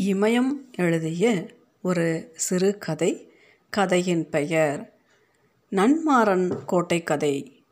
இமயம் 0.00 0.50
எழுதிய 0.76 1.46
ஒரு 1.82 2.32
சிறுகதை 2.34 3.32
கதையின் 3.70 4.28
பெயர் 4.28 4.92
நன்மாறன் 5.70 6.64
கோட்டை 6.64 7.02
கதை. 7.02 7.62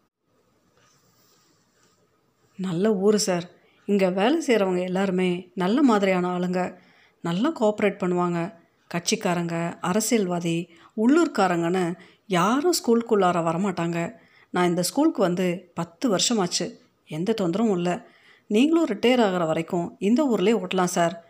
நல்ல 2.57 2.95
ஊர் 2.95 3.17
சார். 3.17 3.51
இங்கே 3.87 4.09
வேலை 4.09 4.47
செய்கிறவங்க 4.47 4.83
எல்லாருமே 4.85 5.51
நல்ல 5.54 5.83
மாதிரியான 5.83 6.39
ஆளுங்க. 6.39 6.79
நல்லா 7.23 7.53
கோஆப்ரேட் 7.60 8.01
பண்ணுவாங்க. 8.04 8.54
கட்சிக்காரங்க 8.95 9.79
அரசியல்வாதி 9.81 10.69
உள்ளூர்காரங்கன்னு 10.97 11.95
யாரும் 12.27 12.74
ஸ்கூலுக்குள்ளார 12.85 13.40
வரமாட்டாங்க. 13.51 14.15
நான் 14.51 14.69
இந்த 14.69 14.83
ஸ்கூலுக்கு 14.83 15.22
வந்து 15.22 15.71
பத்து 15.74 16.16
வருஷமாச்சு. 16.16 16.77
எந்த 17.06 17.34
தொந்தரவும் 17.41 17.73
இல்லை. 17.73 17.98
நீங்களும் 18.47 18.87
ரிட்டையர் 18.87 19.24
ஆகிற 19.24 19.45
வரைக்கும் 19.45 19.97
இந்த 19.98 20.34
ஊர்லேயே 20.37 20.65
ஓட்டலாம் 20.65 20.95
சார். 20.98 21.26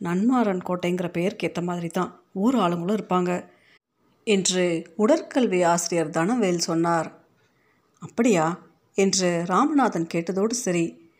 நன்மாறன் 0.00 0.60
கோட்டைங்கிற 0.66 1.08
பெயருக்கு 1.08 1.48
ஏற்ற 1.48 1.62
மாதிரி 1.62 1.88
தான் 1.88 2.22
ஊர் 2.32 2.54
ஆளுங்களும் 2.54 2.98
இருப்பாங்க. 2.98 3.48
என்று 4.24 4.94
உடற்கல்வி 4.98 5.64
ஆசிரியர் 5.64 6.10
தனவேல் 6.10 6.58
சொன்னார். 6.58 7.24
அப்படியா? 7.98 8.58
என்று 8.94 9.44
ராமநாதன் 9.46 10.06
கேட்டதோடு 10.14 10.50
சரி. 10.50 11.10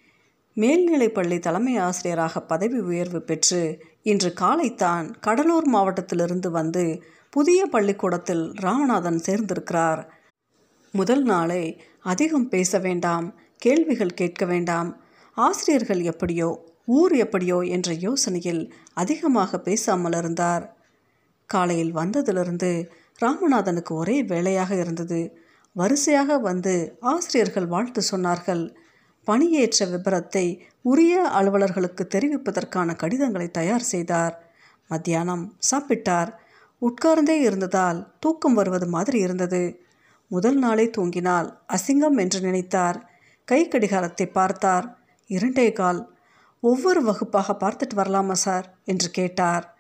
மேல்நிலைப்பள்ளி 0.57 1.39
தலைமை 1.39 1.77
ஆசிரியராக 1.77 2.41
பதவி 2.41 2.79
உயர்வு 2.79 3.23
பெற்று 3.23 3.85
இன்று 4.03 4.33
காலைத்தான் 4.41 5.15
கடலூர் 5.21 5.67
மாவட்டத்திலிருந்து 5.67 6.51
வந்து 6.51 7.03
புதிய 7.31 7.67
பள்ளிக்கூடத்தில் 7.67 8.53
ராமநாதன் 8.61 9.21
சேர்ந்திருக்கிறார். 9.27 10.09
முதல் 10.93 11.23
நாளே 11.23 11.83
அதிகம் 12.01 12.49
பேச 12.49 12.79
வேண்டாம் 12.79 13.35
கேள்விகள் 13.57 14.15
கேட்க 14.15 14.45
வேண்டாம். 14.45 15.01
ஆசிரியர்கள் 15.35 16.01
எப்படியோ 16.01 16.70
ஊர் 16.99 17.15
எப்படியோ 17.17 17.59
என்ற 17.77 17.91
யோசனையில் 18.07 18.63
அதிகமாக 18.93 19.59
பேசாமல் 19.59 20.17
இருந்தார். 20.17 20.65
காலையில் 21.51 21.93
வந்ததிலிருந்து 21.93 22.71
ராமநாதனுக்கு 23.19 23.93
ஒரே 23.95 24.17
வேலையாக 24.23 24.71
இருந்தது. 24.75 25.21
வரிசையாக 25.77 26.39
வந்து 26.39 26.75
ஆசிரியர்கள் 27.13 27.67
வாழ்த்து 27.67 28.03
சொன்னார்கள். 28.13 28.63
பணியேற்ற 29.27 29.87
விபரத்தை 29.87 30.47
உரிய 30.83 31.15
அலுவலர்களுக்கு 31.39 32.05
தெரிவிப்பதற்கான 32.15 32.95
கடிதங்களை 32.97 33.49
தயார் 33.51 33.87
செய்தார். 33.93 34.35
மத்தியானம் 34.91 35.45
சாப்பிட்டார். 35.71 36.31
உட்கார்ந்தே 36.83 37.37
இருந்ததால் 37.41 37.99
தூக்கம் 38.21 38.55
வருவது 38.55 38.87
மாதிரி 38.87 39.19
இருந்தது. 39.19 39.63
முதல் 40.31 40.59
நாளே 40.59 40.87
தூங்கினால் 40.97 41.49
அசிங்கம் 41.77 42.19
என்று 42.19 42.41
நினைத்தார். 42.41 42.99
கை 43.49 43.61
கடிகாரத்தை 43.69 44.27
பார்த்தார். 44.31 44.87
இரண்டே 45.31 45.69
கால் 45.73 46.01
ஒவ்வொரு 46.61 47.03
வகுப்பாக 47.03 47.53
பார்த்துட்டு 47.53 47.95
வரலாமா 47.97 48.33
சார்? 48.33 48.79
என்று 48.85 49.11
கேட்டார். 49.11 49.75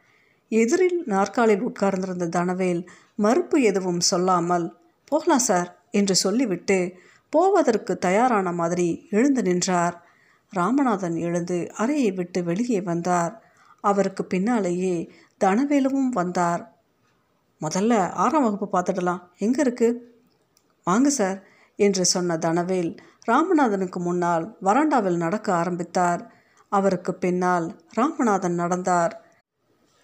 எதிரில் 0.49 1.03
நாற்காலில் 1.07 1.61
உட்கார்ந்திருந்த 1.61 2.27
தனவேல் 2.27 2.89
மறுப்பு 3.15 3.63
எதுவும் 3.63 4.01
சொல்லாமல் 4.01 4.77
போகலாம் 5.05 5.39
சார்? 5.39 5.83
என்று 5.91 6.15
சொல்லிவிட்டு 6.15 6.95
போவதற்கு 7.31 7.99
தயாரான 7.99 8.53
மாதிரி 8.53 9.07
எழுந்து 9.11 9.43
நின்றார். 9.43 10.05
ராமநாதன் 10.53 11.17
எழுந்து 11.17 11.71
அறையை 11.75 12.13
விட்டு 12.13 12.45
வெளியே 12.45 12.81
வந்தார். 12.81 13.45
அவருக்கு 13.81 14.25
பின்னாலேயே 14.25 15.13
தனவேலுவும் 15.45 16.09
வந்தார். 16.09 16.75
முதல்ல 17.61 18.11
ஆறாம் 18.11 18.43
வகுப்பு 18.43 18.79
பார்த்துடலாம். 18.79 19.23
எங்கே 19.39 19.63
இருக்குது 19.63 19.99
வாங்க 20.85 21.11
சார் 21.11 21.43
என்று 21.77 22.05
சொன்ன 22.05 22.37
தனவேல் 22.39 22.97
ராமநாதனுக்கு 23.27 23.99
முன்னால் 23.99 24.57
வராண்டாவில் 24.65 25.17
நடக்க 25.17 25.55
ஆரம்பித்தார். 25.55 26.39
அவருக்கு 26.73 27.13
பின்னால் 27.15 27.67
ராமநாதன் 27.97 28.57
நடந்தார். 28.63 29.15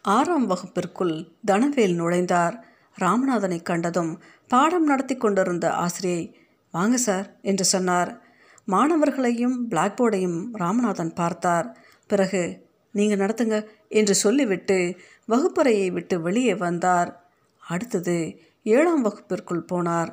ஆறாம் 0.05 0.47
வகுப்பிற்குள் 0.47 1.15
தனவேல் 1.45 1.97
நுழைந்தார். 2.01 2.57
ராமநாதனை 3.01 3.59
கண்டதும் 3.63 4.13
பாடம் 4.49 4.85
நடத்தி 4.85 5.15
கொண்டிருந்த 5.17 5.67
ஆசிரியை 5.75 6.23
வாங்க 6.75 6.97
சார் 6.97 7.27
என்று 7.43 7.65
சொன்னார். 7.65 8.11
மாணவர்களையும் 8.69 9.57
பிளாக் 9.69 9.97
போர்டையும் 10.01 10.39
ராமநாதன் 10.53 11.15
பார்த்தார். 11.15 11.67
பிறகு 12.07 12.43
நீங்கள் 12.93 13.19
நடத்துங்க 13.19 13.57
என்று 13.89 14.15
சொல்லிவிட்டு 14.15 14.79
வகுப்பறையை 15.29 15.89
விட்டு 15.93 16.21
வெளியே 16.21 16.55
வந்தார். 16.55 17.11
அடுத்தது 17.63 18.17
ஏழாம் 18.63 19.03
வகுப்பிற்குள் 19.03 19.69
போனார். 19.73 20.11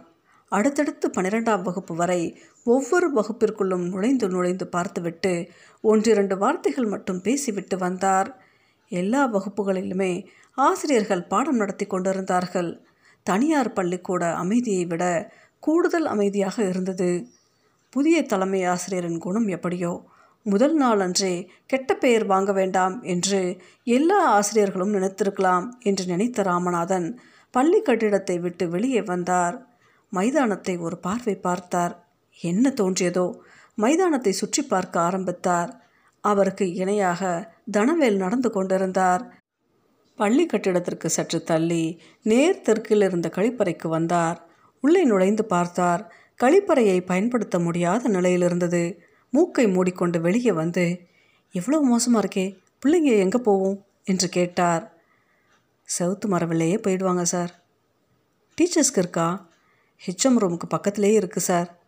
அடுத்தடுத்து 0.52 1.06
பன்னிரெண்டாம் 1.09 1.62
வகுப்பு 1.62 1.94
வரை 1.96 2.22
ஒவ்வொரு 2.66 3.07
வகுப்பிற்குள்ளும் 3.13 3.85
நுழைந்து 3.88 4.29
நுழைந்து 4.29 4.68
பார்த்துவிட்டு 4.68 5.50
ஒன்றிரண்டு 5.81 6.38
வார்த்தைகள் 6.38 6.85
மட்டும் 6.85 7.22
பேசிவிட்டு 7.22 7.78
வந்தார். 7.78 8.29
எல்லா 8.90 9.28
வகுப்புகளிலுமே 9.28 10.25
ஆசிரியர்கள் 10.53 11.23
பாடம் 11.23 11.56
நடத்தி 11.56 11.85
கொண்டிருந்தார்கள். 11.85 12.81
தனியார் 13.23 13.73
பள்ளிக்கூட 13.73 14.34
அமைதியை 14.34 14.85
விட 14.85 15.31
கூடுதல் 15.59 16.06
அமைதியாக 16.06 16.63
இருந்தது. 16.63 17.28
புதிய 17.90 18.23
தலைமை 18.23 18.63
ஆசிரியரின் 18.63 19.18
குணம் 19.18 19.47
எப்படியோ 19.47 20.06
முதல் 20.44 20.78
நாளன்றே 20.78 21.47
கெட்ட 21.66 21.96
பெயர் 21.96 22.25
வாங்க 22.25 22.52
வேண்டாம் 22.52 23.02
என்று 23.02 23.59
எல்லா 23.84 24.25
ஆசிரியர்களும் 24.28 24.94
நினைத்திருக்கலாம் 24.94 25.69
என்று 25.79 26.06
நினைத்த 26.06 26.44
ராமநாதன் 26.44 27.19
பள்ளி 27.52 27.81
கட்டிடத்தை 27.81 28.40
விட்டு 28.40 28.69
வெளியே 28.69 29.02
வந்தார். 29.02 29.68
மைதானத்தை 30.09 30.78
ஒரு 30.78 30.97
பார்வை 30.97 31.35
பார்த்தார். 31.35 32.03
என்ன 32.42 32.74
தோன்றியதோ? 32.78 33.38
மைதானத்தை 33.76 34.32
சுற்றி 34.32 34.64
பார்க்க 34.64 35.00
ஆரம்பித்தார். 35.00 35.82
அவருக்கு 36.22 36.74
இணையாக 36.74 37.54
தனவேல் 37.72 38.16
நடந்து 38.16 38.52
கொண்டிருந்தார். 38.52 39.42
பள்ளி 40.16 40.46
கட்டிடத்திற்கு 40.46 41.06
சற்று 41.06 41.44
தள்ளி 41.44 42.02
நேர் 42.24 42.62
தெற்கில் 42.62 43.02
இருந்த 43.02 43.32
கழிப்பறைக்கு 43.36 43.88
வந்தார். 43.88 44.48
உள்ளே 44.82 45.04
நுழைந்து 45.04 45.46
பார்த்தார் 45.46 46.14
கழிப்பறையை 46.44 47.06
பயன்படுத்த 47.06 47.60
முடியாத 47.60 48.10
நிலையில் 48.10 48.42
இருந்தது. 48.42 49.02
மூக்கை 49.30 49.68
மூடிக்கொண்டு 49.68 50.22
வெளியே 50.22 50.52
வந்து 50.52 51.08
எவ்வளோ 51.52 51.80
மோசமாக 51.80 52.28
இருக்கே 52.28 52.58
பிள்ளைங்க 52.86 53.20
எங்கே 53.20 53.38
போவோம்? 53.38 53.86
என்று 54.04 54.30
கேட்டார். 54.30 54.94
செவுத்து 56.00 56.26
மரவிலேயே 56.26 56.78
போயிடுவாங்க 56.88 57.22
சார். 57.22 57.64
டீச்சர்ஸ்க்கு 58.58 58.98
இருக்கா? 58.98 59.48
ஹெச்எம் 60.06 60.40
ரூமுக்கு 60.40 60.68
பக்கத்துலேயே 60.70 61.20
இருக்குது 61.20 61.38
சார். 61.38 61.83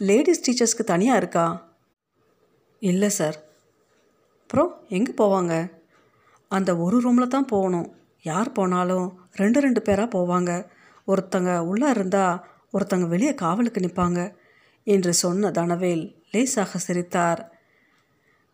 லேடிஸ் 0.00 0.44
டீச்சர்ஸ்க்கு 0.46 0.84
தனியாக 0.84 1.18
இருக்கா? 1.18 1.76
இல்லை 2.78 3.08
சார். 3.08 3.36
அப்புறம் 4.42 4.84
எங்கே 4.88 5.12
போவாங்க? 5.12 5.72
அந்த 6.48 6.76
ஒரு 6.76 7.00
ரூமில் 7.00 7.28
தான் 7.28 7.44
போகணும். 7.44 7.94
யார் 8.22 8.52
போனாலும் 8.52 9.20
ரெண்டு 9.32 9.60
ரெண்டு 9.60 9.82
பேராக 9.82 10.18
போவாங்க. 10.18 10.66
ஒருத்தங்க 11.06 11.58
உள்ளே 11.58 11.90
இருந்தால் 11.90 12.44
ஒருத்தங்க 12.72 13.06
வெளியே 13.08 13.34
காவலுக்கு 13.34 13.80
நிற்பாங்க 13.80 14.34
என்று 14.84 15.14
சொன்ன 15.14 15.50
தனவேல் 15.50 16.22
லேசாக 16.30 16.78
சிரித்தார். 16.78 17.52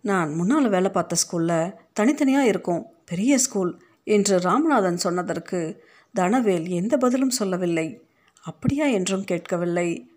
நான் 0.00 0.34
முன்னால் 0.34 0.68
வேலை 0.68 0.90
பார்த்த 0.90 1.16
ஸ்கூலில் 1.16 1.74
தனித்தனியாக 1.92 2.46
இருக்கும். 2.46 2.86
பெரிய 3.04 3.38
ஸ்கூல் 3.38 3.82
என்று 4.04 4.38
ராமநாதன் 4.38 4.96
சொன்னதற்கு 4.96 5.84
தனவேல் 6.14 6.68
எந்த 6.68 6.96
பதிலும் 6.96 7.30
சொல்லவில்லை. 7.30 8.08
அப்படியா 8.40 8.86
என்றும் 8.86 9.24
கேட்கவில்லை. 9.24 10.10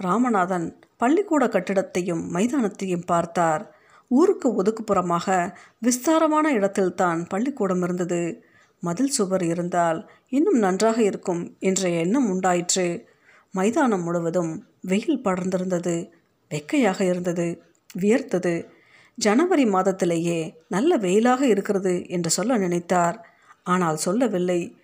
ராமநாதன் 0.00 0.76
பள்ளிக்கூட 0.96 1.46
கட்டிடத்தையும் 1.46 2.22
மைதானத்தையும் 2.34 3.06
பார்த்தார். 3.06 3.76
ஊருக்கு 4.08 4.62
ஒதுக்குப்புறமாக 4.62 5.52
விஸ்தாரமான 5.78 6.52
இடத்தில்தான் 6.52 7.26
பள்ளிக்கூடம் 7.26 7.82
இருந்தது. 7.82 8.42
மதில் 8.80 9.08
சுவர் 9.08 9.42
இருந்தால் 9.42 10.10
இன்னும் 10.28 10.58
நன்றாக 10.58 11.02
இருக்கும் 11.02 11.56
என்ற 11.58 11.88
எண்ணம் 11.88 12.30
உண்டாயிற்று. 12.30 13.08
மைதானம் 13.52 14.02
முழுவதும் 14.02 14.66
வெயில் 14.80 15.22
படர்ந்திருந்தது. 15.24 16.10
வெக்கையாக 16.50 17.00
இருந்தது. 17.00 17.62
வியர்த்தது. 17.98 18.66
ஜனவரி 19.14 19.64
மாதத்திலேயே 19.64 20.54
நல்ல 20.68 20.96
வெயிலாக 20.96 21.42
இருக்கிறது 21.42 22.08
என்று 22.08 22.30
சொல்ல 22.30 22.58
நினைத்தார். 22.58 23.16
ஆனால் 23.62 23.96
சொல்லவில்லை. 23.96 24.76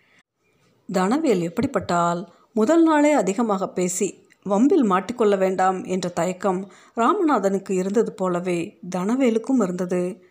தனவேல் 0.92 1.40
எப்படிப்பட்டால் 1.40 2.32
முதல் 2.52 2.82
நாளே 2.82 3.12
அதிகமாக 3.12 3.68
பேசி 3.68 4.23
வம்பில் 4.46 4.86
மாட்டிக்கொள்ள 4.90 5.38
வேண்டாம் 5.38 5.84
என்ற 5.84 6.08
தயக்கம் 6.08 6.70
ராமநாதனுக்கு 6.96 7.70
இருந்தது 7.70 8.12
போலவே 8.12 8.78
தனவேலுக்கும் 8.90 9.62
இருந்தது. 9.62 10.22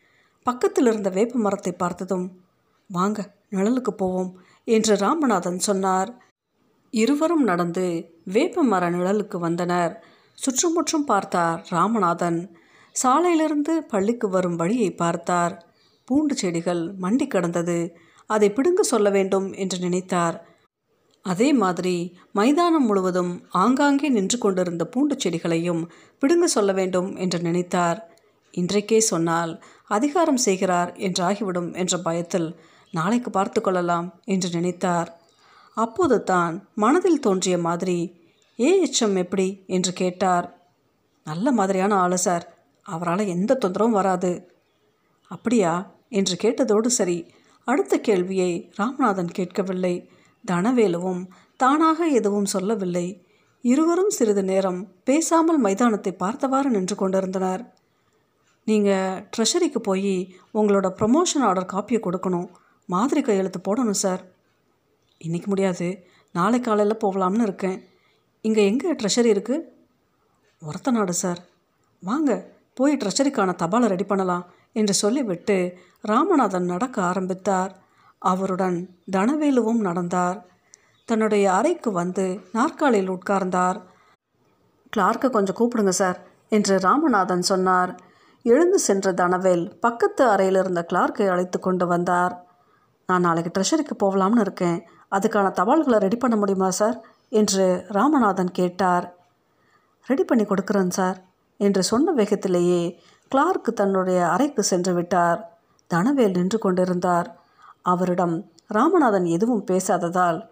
பக்கத்தில் 0.44 0.86
இருந்த 0.86 1.10
வேப்ப 1.10 1.40
மரத்தை 1.40 1.74
பார்த்ததும் 1.74 2.26
வாங்க 2.90 3.34
நிழலுக்கு 3.52 3.92
போவோம் 3.92 4.32
என்று 4.68 4.96
ராமநாதன் 4.96 5.58
சொன்னார். 5.58 6.10
இருவரும் 6.94 7.44
நடந்து 7.44 7.86
வேப்ப 8.24 8.64
மர 8.64 8.90
நிழலுக்கு 8.90 9.38
வந்தனர். 9.38 9.94
சுற்றுமுற்றும் 10.38 11.06
பார்த்தார் 11.06 11.68
ராமநாதன். 11.70 12.40
சாலையிலிருந்து 13.04 13.74
பள்ளிக்கு 13.88 14.30
வரும் 14.30 14.56
வழியை 14.56 14.92
பார்த்தார். 14.92 15.54
பூண்டு 16.08 16.36
செடிகள் 16.36 16.82
மண்டி 17.02 17.28
கிடந்தது. 17.28 17.96
அதை 18.30 18.50
பிடுங்க 18.52 18.82
சொல்ல 18.84 19.10
வேண்டும் 19.10 19.54
என்று 19.54 19.78
நினைத்தார். 19.80 20.38
அதே 21.26 21.54
மாதிரி 21.54 21.96
மைதானம் 22.32 22.86
முழுவதும் 22.86 23.44
ஆங்காங்கே 23.50 24.10
நின்று 24.10 24.38
கொண்டிருந்த 24.38 24.86
பூண்டு 24.86 25.16
செடிகளையும் 25.16 25.84
பிடுங்க 26.20 26.46
சொல்ல 26.46 26.72
வேண்டும் 26.72 27.16
என்று 27.16 27.40
நினைத்தார். 27.40 28.00
இன்றைக்கே 28.52 29.00
சொன்னால் 29.00 29.64
அதிகாரம் 29.88 30.38
செய்கிறார் 30.38 30.92
என்றாகிவிடும் 30.98 31.76
என்ற 31.76 31.98
பயத்தில் 31.98 32.60
நாளைக்கு 32.92 33.30
பார்த்து 33.30 33.62
கொள்ளலாம் 33.62 34.22
என்று 34.26 34.50
நினைத்தார். 34.60 35.10
அப்போது 35.78 36.24
தான் 36.24 36.68
மனதில் 36.76 37.20
தோன்றிய 37.20 37.58
மாதிரி 37.58 37.98
ஏஎச்எம் 38.58 39.18
எப்படி? 39.18 39.64
என்று 39.68 39.94
கேட்டார். 39.94 40.48
நல்ல 41.24 41.52
மாதிரியான 41.52 41.96
ஆளு 41.96 42.18
சார். 42.18 42.46
அவரால் 42.84 43.28
எந்த 43.28 43.58
தொந்தரவும் 43.62 43.90
வராது. 43.90 44.32
அப்படியா? 45.28 45.74
என்று 46.10 46.36
கேட்டதோடு 46.42 46.86
சரி 46.86 47.32
அடுத்த 47.68 47.98
கேள்வியை 47.98 48.72
ராமநாதன் 48.76 49.32
கேட்கவில்லை. 49.32 50.10
தனவேலுவும் 50.52 51.22
தானாக 51.58 52.08
எதுவும் 52.20 52.52
சொல்லவில்லை. 52.54 53.08
இருவரும் 53.62 54.10
சிறிது 54.10 54.44
நேரம் 54.44 54.80
பேசாமல் 55.04 55.60
மைதானத்தை 55.66 56.12
பார்த்தவாறு 56.24 56.70
நின்று 56.70 56.96
கொண்டிருந்தனர். 56.96 57.62
நீங்கள் 58.70 59.22
ட்ரெஷரிக்கு 59.34 59.80
போய் 59.90 60.16
உங்களோட 60.60 60.88
ப்ரொமோஷன் 61.00 61.46
ஆர்டர் 61.50 61.72
காப்பியை 61.74 62.00
கொடுக்கணும். 62.02 62.50
மாதிரி 62.90 63.22
கையெழுத்து 63.22 63.60
போடணும் 63.68 64.02
சார். 64.04 64.24
இன்றைக்கி 65.22 65.46
முடியாது. 65.46 65.88
நாளை 66.32 66.60
காலையில் 66.62 67.02
போகலாம்னு 67.04 67.48
இருக்கேன். 67.48 67.78
இங்கே 68.42 68.64
எங்கே 68.72 68.92
ட்ரெஷரி 68.92 69.30
இருக்குது 69.36 69.66
ஒரத்த 70.62 70.92
நாடு 70.92 71.14
சார். 71.14 71.40
வாங்க 72.04 72.32
போய் 72.74 73.00
ட்ரெஷரிக்கான 73.02 73.52
தபாலை 73.64 73.88
ரெடி 73.94 74.04
பண்ணலாம் 74.04 74.46
என்று 74.80 74.94
சொல்லிவிட்டு 74.94 75.58
ராமநாதன் 76.12 76.72
நடக்க 76.74 76.98
ஆரம்பித்தார். 77.02 77.72
அவருடன் 78.24 78.96
தனவேலுவும் 79.12 79.80
நடந்தார். 79.80 80.46
தன்னுடைய 81.06 81.54
அறைக்கு 81.54 81.92
வந்து 81.92 82.40
நாற்காலியில் 82.52 83.12
உட்கார்ந்தார். 83.12 83.82
கிளார்க்கை 84.98 85.30
கொஞ்சம் 85.30 85.56
கூப்பிடுங்க 85.56 85.90
சார் 85.90 86.24
என்று 86.50 86.80
ராமநாதன் 86.80 87.42
சொன்னார். 87.42 88.00
எழுந்து 88.44 88.80
சென்ற 88.80 89.14
தனவேல் 89.14 89.80
பக்கத்து 89.80 90.30
அறையில் 90.30 90.56
இருந்த 90.56 90.86
கிளார்க்கை 90.94 91.28
அழைத்து 91.28 91.60
கொண்டு 91.60 91.88
வந்தார். 91.88 92.46
நான் 93.08 93.22
நாளைக்கு 93.22 93.52
ட்ரெஷரிக்கு 93.52 94.04
போகலாம்னு 94.04 94.40
இருக்கேன். 94.40 94.84
அதுக்கான 95.12 95.52
தபால்களை 95.52 95.98
ரெடி 95.98 96.16
பண்ண 96.16 96.36
முடியுமா 96.36 96.70
சார்? 96.70 97.02
என்று 97.30 97.86
ராமநாதன் 97.88 98.52
கேட்டார். 98.52 99.16
ரெடி 100.06 100.24
பண்ணி 100.24 100.44
கொடுக்குறேன் 100.44 100.90
சார் 100.90 101.24
என்று 101.58 101.84
சொன்ன 101.84 102.12
வேகத்திலேயே 102.12 103.00
கிளார்க் 103.28 103.76
தன்னுடைய 103.76 104.30
அறைக்கு 104.30 104.64
சென்று 104.64 104.94
விட்டார். 104.94 105.58
தனவேல் 105.88 106.32
நின்று 106.32 106.58
கொண்டிருந்தார். 106.58 107.43
அவரிடம் 107.84 108.52
ராமநாதன் 108.68 109.26
எதுவும் 109.26 109.66
பேசாததால் 109.72 110.50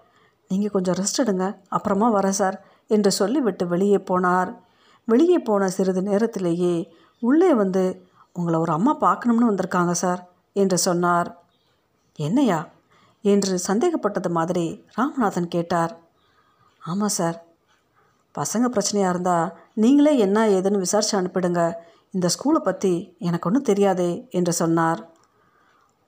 நீங்கள் 0.48 0.70
கொஞ்சம் 0.70 0.96
ரெஸ்ட் 0.96 1.22
எடுங்க 1.26 1.58
அப்புறமா 1.68 2.14
வரேன் 2.14 2.30
சார் 2.30 2.66
என்று 2.88 3.12
சொல்லிவிட்டு 3.12 3.68
வெளியே 3.68 3.98
போனார். 3.98 4.56
வெளியே 5.06 5.40
போன 5.40 5.70
சிறிது 5.70 6.02
நேரத்திலேயே 6.02 6.92
உள்ளே 7.20 7.54
வந்து 7.54 8.10
உங்களை 8.34 8.60
ஒரு 8.60 8.72
அம்மா 8.72 8.94
பார்க்கணும்னு 8.94 9.52
வந்திருக்காங்க 9.52 9.92
சார் 9.92 10.30
என்று 10.54 10.78
சொன்னார். 10.78 11.38
என்னையா? 12.16 12.68
என்று 13.22 13.60
சந்தேகப்பட்டது 13.60 14.30
மாதிரி 14.30 14.86
ராமநாதன் 14.96 15.48
கேட்டார். 15.48 16.00
ஆமாம் 16.80 17.10
சார் 17.10 17.44
பசங்க 18.36 18.66
பிரச்சனையாக 18.68 19.10
இருந்தால் 19.10 19.54
நீங்களே 19.74 20.18
என்ன 20.18 20.48
ஏதுன்னு 20.48 20.78
விசாரித்து 20.78 21.22
அனுப்பிடுங்க. 21.22 21.74
இந்த 22.12 22.28
ஸ்கூலை 22.28 22.60
பற்றி 22.64 23.16
எனக்கு 23.20 23.48
ஒன்றும் 23.50 23.64
தெரியாதே 23.64 24.28
என்று 24.30 24.54
சொன்னார். 24.54 25.11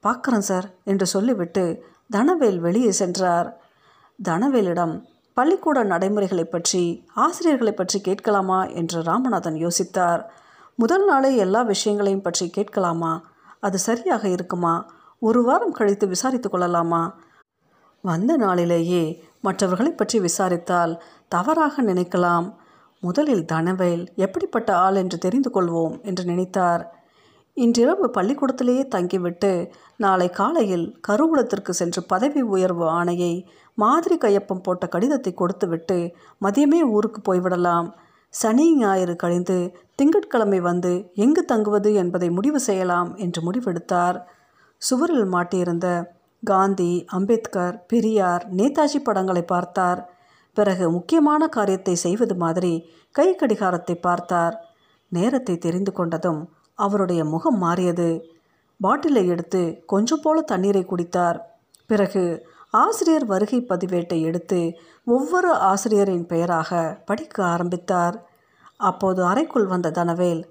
பார்க்குறேன் 0.03 0.47
சார் 0.49 0.67
என்று 0.83 1.05
சொல்லிவிட்டு 1.05 1.83
தனவேல் 2.09 2.59
வெளியே 2.59 2.91
சென்றார். 2.91 3.61
தனவேலிடம் 4.23 5.01
பள்ளிக்கூட 5.33 5.83
நடைமுறைகளை 5.83 6.43
பற்றி 6.45 7.05
ஆசிரியர்களை 7.13 7.73
பற்றி 7.73 8.01
கேட்கலாமா? 8.01 8.65
என்று 8.65 9.01
ராமநாதன் 9.01 9.67
யோசித்தார். 9.67 10.23
முதல் 10.75 11.05
நாளே 11.05 11.35
எல்லா 11.35 11.61
விஷயங்களையும் 11.61 12.21
பற்றி 12.21 12.49
கேட்கலாமா? 12.49 13.21
அது 13.59 13.77
சரியாக 13.79 14.27
இருக்குமா? 14.27 14.89
ஒரு 15.19 15.43
வாரம் 15.43 15.71
கழித்து 15.71 16.07
விசாரித்து 16.07 16.49
கொள்ளலாமா? 16.49 17.17
வந்த 18.01 18.37
நாளிலேயே 18.37 19.23
மற்றவர்களை 19.41 19.91
பற்றி 19.91 20.19
விசாரித்தால் 20.19 21.01
தவறாக 21.27 21.83
நினைக்கலாம். 21.83 22.53
முதலில் 22.99 23.45
தனவேல் 23.45 24.13
எப்படிப்பட்ட 24.15 24.75
ஆள் 24.75 24.95
என்று 24.95 25.17
தெரிந்து 25.17 25.49
கொள்வோம் 25.53 26.01
என்று 26.01 26.23
நினைத்தார். 26.23 26.83
இன்றிரவு 27.57 28.05
பள்ளிக்கூடத்திலேயே 28.07 28.83
தங்கிவிட்டு 28.87 29.51
நாளை 29.95 30.27
காலையில் 30.29 30.85
கருவூலத்திற்கு 31.07 31.69
சென்று 31.69 32.01
பதவி 32.03 32.41
உயர்வு 32.53 32.85
ஆணையை 32.89 33.33
மாதிரி 33.77 34.15
கையொப்பம் 34.17 34.63
போட்ட 34.63 34.87
கடிதத்தை 34.87 35.31
கொடுத்துவிட்டு 35.33 35.97
மதியமே 36.41 36.79
ஊருக்கு 36.95 37.19
போய்விடலாம். 37.21 37.87
சனி 38.33 38.65
ஞாயிறு 38.75 39.15
கழிந்து 39.15 39.57
திங்கட்கிழமை 39.95 40.59
வந்து 40.59 40.93
எங்கு 41.15 41.41
தங்குவது 41.45 41.89
என்பதை 41.93 42.29
முடிவு 42.29 42.59
செய்யலாம் 42.59 43.11
என்று 43.15 43.41
முடிவெடுத்தார். 43.41 44.17
சுவரில் 44.81 45.29
மாட்டியிருந்த 45.33 45.87
காந்தி 46.43 46.91
அம்பேத்கர் 47.11 47.75
பெரியார் 47.87 48.43
நேதாஜி 48.51 48.99
படங்களை 49.03 49.43
பார்த்தார். 49.43 50.01
பிறகு 50.57 50.85
முக்கியமான 50.91 51.43
காரியத்தை 51.47 51.95
செய்வது 51.95 52.35
மாதிரி 52.35 52.73
கை 53.15 53.29
கடிகாரத்தை 53.35 53.95
பார்த்தார். 53.99 54.57
நேரத்தை 55.11 55.55
தெரிந்து 55.57 55.91
கொண்டதும் 55.91 56.41
அவருடைய 56.73 57.25
முகம் 57.25 57.57
மாறியது. 57.57 58.23
பாட்டிலை 58.81 59.27
எடுத்து 59.27 59.83
கொஞ்சம் 59.85 60.19
போல 60.23 60.41
தண்ணீரை 60.41 60.85
குடித்தார். 60.85 61.39
பிறகு 61.85 62.47
ஆசிரியர் 62.69 63.25
வருகை 63.25 63.65
பதிவேட்டை 63.69 64.21
எடுத்து 64.21 64.77
ஒவ்வொரு 65.05 65.53
ஆசிரியரின் 65.53 66.25
பெயராக 66.25 67.01
படிக்க 67.05 67.45
ஆரம்பித்தார். 67.45 68.27
அப்போது 68.77 69.25
அறைக்குள் 69.25 69.65
வந்த 69.65 69.91
தனவேல் 69.91 70.49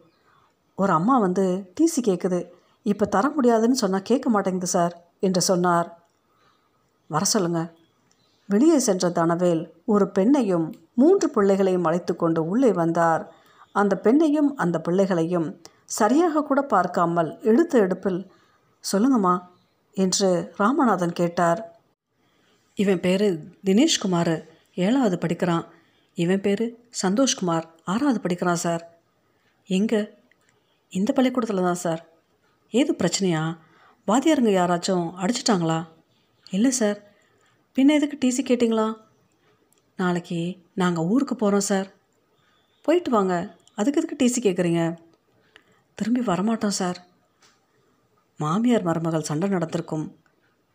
ஒரு 0.74 0.92
அம்மா 0.92 1.18
வந்து 1.18 1.72
டிசி 1.80 2.00
கேட்குது 2.04 2.48
இப்போ 2.82 3.06
தர 3.06 3.28
முடியாதுன்னு 3.28 3.74
சொன்னால் 3.74 4.02
கேட்க 4.02 4.30
மாட்டேங்குது 4.30 4.66
சார் 4.66 4.94
என்று 5.20 5.40
சொன்னார். 5.40 5.98
வர 7.06 7.24
சொல்லுங்க. 7.24 7.72
வெளியே 8.48 8.78
சென்ற 8.78 9.10
தனவேல் 9.10 9.72
ஒரு 9.84 10.10
பெண்ணையும் 10.18 10.72
மூன்று 10.94 11.30
பிள்ளைகளையும் 11.30 11.84
அழைத்து 11.84 12.16
கொண்டு 12.16 12.48
உள்ளே 12.48 12.72
வந்தார். 12.72 13.32
அந்த 13.72 14.00
பெண்ணையும் 14.02 14.50
அந்த 14.56 14.80
பிள்ளைகளையும் 14.80 15.60
சரியாக 15.98 16.42
கூட 16.42 16.60
பார்க்காமல் 16.74 17.30
எடுத்த 17.42 17.78
எடுப்பில் 17.78 18.20
சொல்லுங்கம்மா 18.84 19.34
என்று 19.96 20.52
ராமநாதன் 20.58 21.12
கேட்டார். 21.12 21.60
இவன் 22.74 23.00
பேர் 23.00 23.26
தினேஷ்குமார் 23.64 24.34
ஏழாவது 24.74 25.18
படிக்கிறான். 25.18 25.64
இவன் 26.14 26.40
பேர் 26.40 26.64
சந்தோஷ்குமார் 27.02 27.66
ஆறாவது 27.84 28.20
படிக்கிறான் 28.20 28.62
சார். 28.66 28.82
எங்கே? 29.68 30.00
இந்த 30.92 31.10
பள்ளிக்கூடத்தில் 31.12 31.62
தான் 31.62 31.82
சார். 31.86 32.02
ஏது 32.70 32.92
பிரச்சனையா? 32.92 33.42
வாத்தியாருங்க 34.08 34.52
யாராச்சும் 34.60 35.06
அடிச்சிட்டாங்களா? 35.22 35.78
இல்லை 36.50 36.70
சார். 36.70 36.98
பின்ன 37.76 37.94
எதுக்கு 37.98 38.16
டிசி 38.24 38.42
கேட்டிங்களா? 38.48 38.88
நாளைக்கு 39.96 40.40
நாங்கள் 40.74 41.04
ஊருக்கு 41.04 41.34
போகிறோம் 41.36 41.68
சார். 41.70 41.88
போயிட்டு 42.82 43.10
வாங்க 43.10 43.34
அதுக்கு 43.74 43.98
எதுக்கு 44.00 44.20
டிசி 44.22 44.38
கேட்குறீங்க 44.46 44.82
திரும்பி 45.94 46.20
வரமாட்டோம் 46.20 46.78
சார். 46.80 46.98
மாமியார் 48.36 48.82
மருமகள் 48.82 49.22
சண்டை 49.22 49.48
நடந்திருக்கும். 49.48 50.16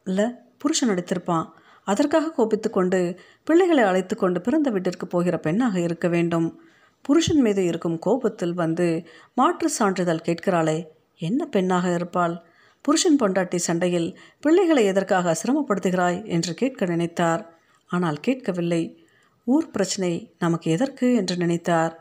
இல்லை 0.05 0.25
புருஷன் 0.57 0.89
நடித்திருப்பான். 0.89 1.47
அதற்காக 1.83 2.31
கோபித்து 2.31 2.69
கொண்டு 2.69 3.19
பிள்ளைகளை 3.43 3.83
அழைத்து 3.83 4.15
கொண்டு 4.15 4.41
பிறந்த 4.41 4.69
வீட்டிற்கு 4.69 5.07
போகிற 5.07 5.37
பெண்ணாக 5.37 5.79
இருக்க 5.79 6.07
வேண்டும். 6.07 6.59
புருஷன் 7.01 7.41
மீது 7.41 7.65
இருக்கும் 7.65 7.99
கோபத்தில் 7.99 8.53
வந்து 8.53 9.07
மாற்று 9.33 9.69
சான்றிதழ் 9.69 10.25
கேட்கிறாளே 10.27 10.87
என்ன 11.15 11.45
பெண்ணாக 11.45 11.93
இருப்பாள்? 11.93 12.43
புருஷன் 12.81 13.19
பொண்டாட்டி 13.19 13.55
சண்டையில் 13.55 14.17
பிள்ளைகளை 14.39 14.85
எதற்காக 14.85 15.35
சிரமப்படுத்துகிறாய் 15.43 16.25
என்று 16.25 16.53
கேட்க 16.53 16.85
நினைத்தார். 16.85 17.45
ஆனால் 17.87 18.19
கேட்கவில்லை. 18.19 19.05
ஊர் 19.43 19.71
பிரச்சனை 19.71 20.35
நமக்கு 20.39 20.71
எதற்கு 20.71 21.15
என்று 21.15 21.35
நினைத்தார். 21.35 21.93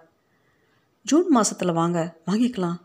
ஜூன் 1.03 1.29
மாதத்தில் 1.29 1.73
வாங்க 1.73 2.17
வாங்கிக்கலாம். 2.27 2.79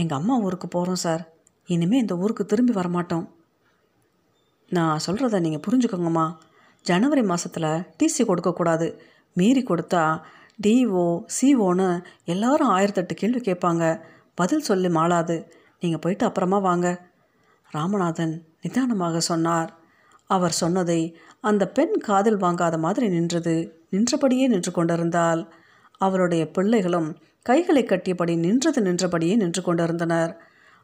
எங்கள் 0.00 0.18
அம்மா 0.18 0.34
ஊருக்கு 0.38 0.68
போகிறோம் 0.68 1.02
சார். 1.04 1.22
இனிமேல் 1.66 2.00
இந்த 2.00 2.16
ஊருக்கு 2.16 2.46
திரும்பி 2.46 2.72
வரமாட்டோம். 2.72 3.26
நான் 4.68 5.00
சொல்கிறத 5.06 5.40
நீங்கள் 5.40 5.64
புரிஞ்சுக்கோங்கம்மா. 5.66 6.36
ஜனவரி 6.82 7.22
மாதத்தில் 7.22 7.70
டிசி 7.98 8.24
கொடுக்கக்கூடாது 8.26 8.86
மீறி 9.32 9.62
கொடுத்தா 9.62 10.02
டிஓ 10.62 11.04
சிஓன்னு 11.36 12.04
எல்லாரும் 12.24 12.70
ஆயிரத்தெட்டு 12.70 13.14
கேள்வி 13.14 13.40
கேட்பாங்க. 13.40 13.84
பதில் 14.34 14.66
சொல்லி 14.68 14.88
மாளாது. 14.88 15.36
நீங்கள் 15.80 15.98
போயிட்டு 15.98 16.26
அப்புறமா 16.26 16.58
வாங்க. 16.58 16.88
ராமநாதன் 17.70 18.34
நிதானமாக 18.62 19.20
சொன்னார். 19.20 19.70
அவர் 20.26 20.58
சொன்னதை 20.62 21.00
அந்த 21.40 21.68
பெண் 21.68 21.96
காதில் 22.08 22.36
வாங்காத 22.36 22.76
மாதிரி 22.78 23.08
நின்றது. 23.08 23.56
நின்றபடியே 23.90 24.46
நின்று 24.46 24.72
கொண்டிருந்தால் 24.72 25.42
அவருடைய 25.98 26.50
பிள்ளைகளும் 26.50 27.16
கைகளை 27.42 27.82
கட்டியபடி 27.84 28.36
நின்றது 28.36 28.80
நின்றபடியே 28.82 29.36
நின்று 29.36 29.62
கொண்டிருந்தனர். 29.62 30.36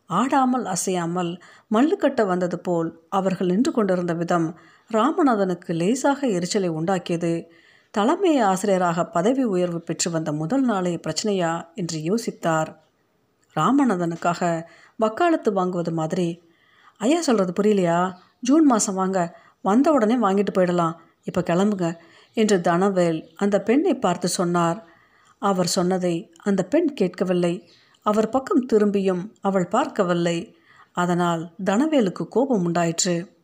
ஆடாமல் 0.06 0.64
அசையாமல் 0.64 1.40
மல்லுக்கட்ட 1.74 2.26
வந்தது 2.26 2.58
போல் 2.58 3.06
அவர்கள் 3.08 3.46
நின்று 3.46 3.72
கொண்டிருந்த 3.72 4.14
விதம் 4.14 4.58
ராமநாதனுக்கு 4.90 5.66
லேசாக 5.66 6.26
எரிச்சலை 6.26 6.70
உண்டாக்கியது. 6.70 7.44
தலைமை 7.90 8.38
ஆசிரியராக 8.40 9.04
பதவி 9.04 9.44
உயர்வு 9.44 9.80
பெற்று 9.80 10.10
வந்த 10.10 10.32
முதல் 10.32 10.60
நாளே 10.60 10.96
பிரச்சனையா 10.96 11.64
என்று 11.74 11.98
யோசித்தார். 11.98 12.76
ராமநாதனுக்காக 13.56 14.66
வக்காலத்து 14.96 15.52
வாங்குவது 15.52 15.92
மாதிரி. 15.92 16.42
ஐயா 16.98 17.20
சொல்கிறது 17.20 17.62
புரியலையா? 17.62 18.12
ஜூன் 18.40 18.64
மாதம் 18.64 18.94
வாங்க 18.94 19.36
வந்த 19.62 19.92
உடனே 19.92 20.16
வாங்கிட்டு 20.16 20.52
போயிடலாம். 20.54 20.94
இப்போ 21.22 21.40
கிளம்புங்க 21.40 21.96
என்று 22.32 22.60
தனவேல் 22.60 23.28
அந்த 23.36 23.62
பெண்ணை 23.62 23.94
பார்த்து 23.94 24.28
சொன்னார். 24.28 24.88
அவர் 25.42 25.66
சொன்னதை 25.66 26.32
அந்த 26.42 26.62
பெண் 26.64 26.88
கேட்கவில்லை. 26.94 27.70
அவர் 28.00 28.28
பக்கம் 28.28 28.66
திரும்பியும் 28.72 29.32
அவள் 29.40 29.68
பார்க்கவில்லை. 29.68 30.54
அதனால் 30.92 31.52
தனவேலுக்கு 31.64 32.28
கோபம் 32.28 32.64
உண்டாயிற்று. 32.64 33.38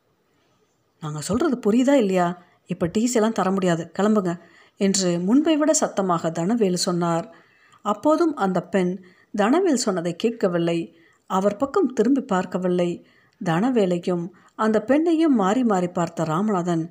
நாங்கள் 1.01 1.23
சொல்கிறது 1.23 1.57
புரியுதா 1.67 1.93
இல்லையா? 1.93 2.43
இப்போ 2.67 2.87
டீசெல்லாம் 2.87 3.33
தர 3.33 3.51
முடியாது. 3.51 3.93
கிளம்புங்க 3.99 4.41
என்று 4.77 5.21
முன்பை 5.21 5.57
விட 5.57 5.73
சத்தமாக 5.73 6.31
தனவேலு 6.31 6.75
சொன்னார். 6.75 7.35
அப்போதும் 7.83 8.37
அந்த 8.37 8.63
பெண் 8.63 9.05
தனவேல் 9.37 9.85
சொன்னதை 9.87 10.17
கேட்கவில்லை. 10.17 10.97
அவர் 11.27 11.57
பக்கம் 11.57 11.93
திரும்பி 11.93 12.21
பார்க்கவில்லை. 12.21 13.07
தனவேலையும் 13.45 14.29
அந்த 14.55 14.85
பெண்ணையும் 14.87 15.35
மாறி 15.35 15.65
மாறி 15.65 15.89
பார்த்த 15.89 16.25
ராமநாதன் 16.25 16.85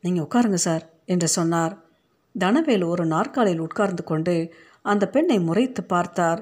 நீங்கள் 0.00 0.26
உட்காருங்க 0.26 0.54
சார் 0.54 0.84
என்று 1.04 1.28
சொன்னார். 1.28 1.85
தனவேல் 2.38 2.84
ஒரு 2.84 3.04
நாற்காலியில் 3.06 3.64
உட்கார்ந்து 3.66 4.02
கொண்டு 4.04 4.34
அந்த 4.84 5.04
பெண்ணை 5.08 5.38
முறைத்து 5.38 5.82
பார்த்தார். 5.84 6.40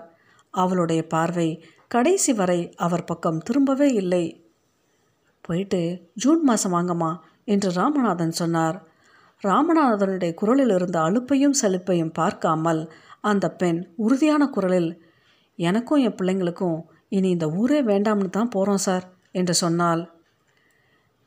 அவளுடைய 0.55 1.03
பார்வை 1.07 1.49
கடைசி 1.91 2.33
வரை 2.33 2.61
அவர் 2.77 3.05
பக்கம் 3.05 3.43
திரும்பவே 3.47 3.89
இல்லை. 3.93 4.25
போயிட்டு 5.41 5.81
ஜூன் 6.15 6.43
மாதம் 6.45 6.75
வாங்கம்மா 6.75 7.13
என்று 7.45 7.69
ராமநாதன் 7.73 8.35
சொன்னார். 8.41 8.77
ராமநாதனுடைய 9.43 10.33
குரலில் 10.35 10.75
இருந்த 10.77 10.99
அலுப்பையும் 11.01 11.59
சலுப்பையும் 11.61 12.13
பார்க்காமல் 12.13 12.83
அந்த 13.21 13.47
பெண் 13.51 13.81
உறுதியான 13.97 14.43
குரலில் 14.49 14.91
எனக்கும் 15.59 16.03
என் 16.07 16.19
பிள்ளைங்களுக்கும் 16.19 16.79
இனி 17.09 17.29
இந்த 17.31 17.47
ஊரே 17.61 17.81
வேண்டாம்னு 17.83 18.31
தான் 18.31 18.55
போகிறோம் 18.55 18.85
சார் 18.87 19.05
என்று 19.31 19.55
சொன்னாள். 19.55 20.03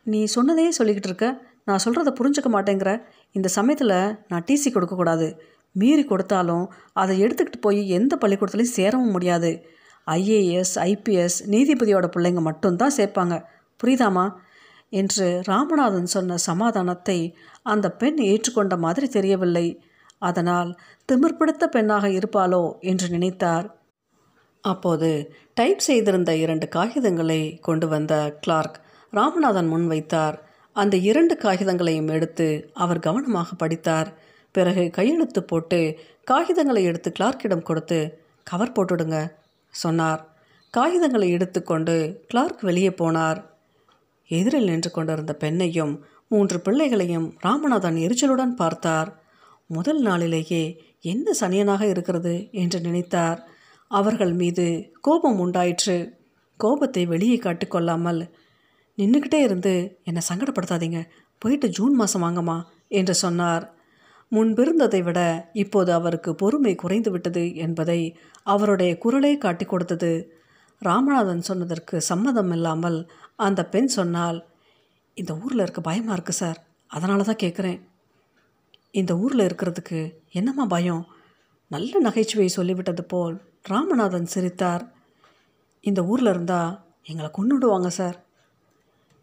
நீ 0.05 0.19
சொன்னதையே 0.35 0.71
சொல்லிக்கிட்டு 0.77 1.09
இருக்க 1.11 1.27
நான் 1.67 1.83
சொல்கிறத 1.85 2.11
புரிஞ்சுக்க 2.19 2.49
மாட்டேங்கிற. 2.55 2.91
இந்த 3.31 3.47
சமயத்தில் 3.57 3.97
நான் 4.27 4.45
டிசி 4.49 4.69
கொடுக்கக்கூடாது 4.71 5.27
மீறி 5.71 6.03
கொடுத்தாலும் 6.03 6.65
அதை 6.93 7.15
எடுத்துக்கிட்டு 7.23 7.59
போய் 7.61 7.81
எந்த 7.89 8.13
பள்ளிக்கூடத்துலையும் 8.21 8.75
சேரவும் 8.79 9.11
முடியாது. 9.11 9.51
ஐஏஎஸ் 10.07 10.75
ஐபிஎஸ் 10.89 11.37
நீதிபதியோட 11.53 12.05
பிள்ளைங்க 12.15 12.41
மட்டும்தான் 12.41 12.97
சேர்ப்பாங்க. 12.97 13.35
புரியுதாமா 13.79 14.25
என்று 14.89 15.27
ராமநாதன் 15.47 16.13
சொன்ன 16.15 16.37
சமாதானத்தை 16.37 17.19
அந்த 17.63 17.87
பெண் 17.91 18.19
ஏற்றுக்கொண்ட 18.31 18.75
மாதிரி 18.77 19.07
தெரியவில்லை. 19.07 19.67
அதனால் 20.17 20.69
திமிர் 21.09 21.39
பிடித்த 21.39 21.63
பெண்ணாக 21.67 22.07
இருப்பாளோ 22.07 22.63
என்று 22.79 23.07
நினைத்தார். 23.09 23.67
அப்போது 24.63 25.09
டைப் 25.53 25.85
செய்திருந்த 25.87 26.31
இரண்டு 26.35 26.67
காகிதங்களை 26.75 27.41
கொண்டு 27.59 27.87
வந்த 27.87 28.13
கிளார்க் 28.41 28.77
ராமநாதன் 29.13 29.67
முன் 29.67 29.87
வைத்தார். 29.87 30.37
அந்த 30.79 30.95
இரண்டு 31.09 31.33
காகிதங்களையும் 31.41 32.11
எடுத்து 32.11 32.47
அவர் 32.73 32.99
கவனமாக 32.99 33.55
படித்தார். 33.55 34.09
பிறகு 34.55 34.83
கையெழுத்து 34.89 35.41
போட்டு 35.43 35.79
காகிதங்களை 36.31 36.81
எடுத்து 36.83 37.09
கிளார்க்கிடம் 37.19 37.67
கொடுத்து 37.69 37.99
கவர் 38.47 38.71
போட்டுடுங்க 38.71 39.17
சொன்னார். 39.73 40.21
காகிதங்களை 40.73 41.27
எடுத்துக்கொண்டு 41.29 41.95
கிளார்க் 42.27 42.61
வெளியே 42.61 42.91
போனார். 43.01 43.39
எதிரில் 44.31 44.69
நின்று 44.69 44.89
கொண்டிருந்த 44.91 45.33
பெண்ணையும் 45.39 45.93
மூன்று 46.27 46.57
பிள்ளைகளையும் 46.59 47.27
ராமநாதன் 47.45 47.97
எரிச்சலுடன் 48.05 48.53
பார்த்தார். 48.61 49.09
முதல் 49.69 50.01
நாளிலேயே 50.01 50.63
என்ன 51.01 51.33
சனியனாக 51.39 51.83
இருக்கிறது? 51.89 52.33
என்று 52.51 52.79
நினைத்தார். 52.79 53.39
அவர்கள் 53.91 54.33
மீது 54.33 54.65
கோபம் 55.01 55.39
உண்டாயிற்று. 55.39 55.97
கோபத்தை 56.59 57.03
வெளியே 57.05 57.37
காட்டிக்கொள்ளாமல் 57.37 58.21
நின்றுக்கிட்டே 58.97 59.39
இருந்து 59.41 60.01
என்னை 60.03 60.21
சங்கடப்படுத்தாதீங்க. 60.29 61.01
போயிட்டு 61.41 61.67
ஜூன் 61.69 61.93
மாதம் 61.93 62.23
வாங்கம்மா 62.23 62.57
என்று 62.87 63.15
சொன்னார். 63.15 63.65
முன்பிருந்ததை 64.31 65.03
விட 65.03 65.19
இப்போது 65.53 65.93
அவருக்கு 65.93 66.35
பொறுமை 66.35 66.75
குறைந்து 66.75 67.11
விட்டது 67.11 67.55
என்பதை 67.55 68.17
அவருடைய 68.43 68.97
குரலே 68.97 69.37
காட்டி 69.37 69.65
கொடுத்தது. 69.65 70.11
ராமநாதன் 70.81 71.41
சொன்னதற்கு 71.41 72.01
சம்மதம் 72.01 72.51
இல்லாமல் 72.51 72.97
அந்த 73.35 73.61
பெண் 73.65 73.87
சொன்னால் 73.87 74.39
இந்த 75.13 75.31
ஊரில் 75.43 75.59
இருக்க 75.59 75.81
பயமாக 75.81 76.15
இருக்குது 76.17 76.41
சார். 76.41 76.59
அதனால 76.87 77.23
தான் 77.23 77.43
கேட்குறேன் 77.43 77.79
இந்த 78.91 79.17
ஊரில் 79.17 79.47
இருக்கிறதுக்கு 79.47 79.99
என்னம்மா 80.31 80.65
பயம்? 80.65 81.03
நல்ல 81.67 81.99
நகைச்சுவையை 82.09 82.51
சொல்லிவிட்டது 82.55 83.01
போல் 83.01 83.35
ராமநாதன் 83.63 84.31
சிரித்தார். 84.33 84.83
இந்த 85.79 86.03
ஊரில் 86.03 86.25
இருந்தால் 86.25 86.77
எங்களை 87.03 87.29
கொண்டுடுவாங்க 87.37 87.87
சார். 87.87 88.17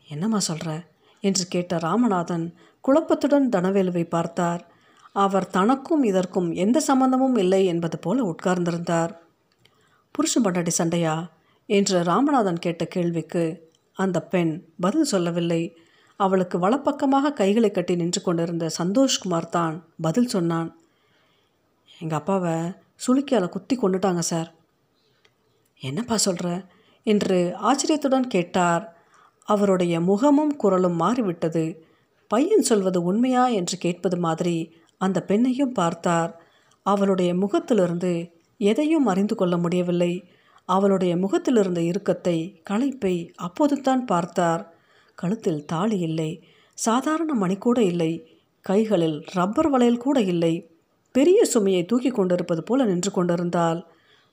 என்னம்மா 0.09 0.39
சொல்கிற 0.39 0.85
என்று 1.21 1.47
கேட்ட 1.47 1.79
ராமநாதன் 1.79 2.55
குழப்பத்துடன் 2.81 3.49
தனவேலுவை 3.49 4.05
பார்த்தார். 4.05 4.67
அவர் 5.13 5.51
தனக்கும் 5.51 6.03
இதற்கும் 6.03 6.53
எந்த 6.53 6.81
சம்பந்தமும் 6.81 7.37
இல்லை 7.37 7.67
என்பது 7.67 7.99
போல 7.99 8.35
உட்கார்ந்திருந்தார். 8.35 9.17
புருஷன் 10.11 10.45
பண்டாட்டி 10.45 10.69
சண்டையா? 10.69 11.31
என்று 11.67 12.03
ராமநாதன் 12.03 12.59
கேட்ட 12.59 12.85
கேள்விக்கு 12.85 13.73
அந்த 13.93 14.23
பெண் 14.23 14.65
பதில் 14.81 15.05
சொல்லவில்லை. 15.05 15.77
அவளுக்கு 16.17 16.59
வலப்பக்கமாக 16.59 17.33
கைகளை 17.33 17.71
கட்டி 17.71 17.97
நின்று 17.97 18.23
கொண்டிருந்த 18.23 18.71
சந்தோஷ்குமார் 18.79 19.49
தான் 19.49 19.85
பதில் 20.01 20.27
சொன்னான். 20.27 20.77
எங்கள் 21.99 22.19
அப்பாவை 22.19 22.73
சுளுக்கியால் 23.07 23.49
குத்தி 23.49 23.77
கொண்டுட்டாங்க 23.77 24.19
சார். 24.19 24.55
என்னப்பா 25.79 26.17
சொல்கிற 26.17 26.65
என்று 27.03 27.57
ஆச்சரியத்துடன் 27.57 28.27
கேட்டார் 28.27 28.94
அவருடைய 29.49 30.01
முகமும் 30.01 30.57
குரலும் 30.57 30.95
மாறிவிட்டது. 30.95 31.65
பையன் 32.29 32.63
சொல்வது 32.63 33.03
உண்மையா 33.03 33.47
என்று 33.47 33.79
கேட்பது 33.79 34.17
மாதிரி 34.17 34.75
அந்த 34.99 35.25
பெண்ணையும் 35.29 35.75
பார்த்தார். 35.75 36.43
அவளுடைய 36.83 37.35
முகத்திலிருந்து 37.35 38.33
எதையும் 38.59 39.07
அறிந்து 39.07 39.35
கொள்ள 39.35 39.57
முடியவில்லை. 39.57 40.13
அவளுடைய 40.65 41.17
முகத்திலிருந்த 41.17 41.81
இறுக்கத்தை 41.81 42.63
களைப்பை 42.71 43.31
அப்போது 43.35 43.81
தான் 43.81 44.05
பார்த்தார். 44.05 44.75
கழுத்தில் 45.15 45.65
தாலி 45.65 45.99
இல்லை. 45.99 46.43
சாதாரண 46.75 47.35
மணி 47.35 47.57
கூட 47.57 47.83
இல்லை. 47.83 48.13
கைகளில் 48.61 49.25
ரப்பர் 49.33 49.71
வளையல் 49.71 49.97
கூட 49.97 50.21
இல்லை. 50.21 50.71
பெரிய 51.13 51.45
சுமையை 51.45 51.85
தூக்கி 51.85 52.11
கொண்டிருப்பது 52.11 52.63
போல 52.63 52.85
நின்று 52.85 53.11
கொண்டிருந்தால் 53.11 53.81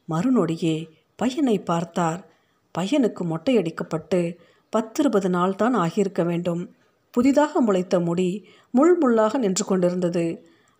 மறுநொடியே 0.10 0.88
பையனை 1.16 1.60
பார்த்தார். 1.60 2.22
பையனுக்கு 2.78 3.24
மொட்டையடிக்கப்பட்டு 3.24 4.22
பத்திருபது 4.74 5.30
நாள் 5.30 5.56
தான் 5.56 5.76
ஆகியிருக்க 5.76 6.24
வேண்டும். 6.24 6.62
புதிதாக 7.14 7.62
முளைத்த 7.62 7.96
முடி 8.00 8.30
முள் 8.74 8.96
முள்ளாக 9.02 9.38
நின்று 9.38 9.66
கொண்டிருந்தது. 9.66 10.26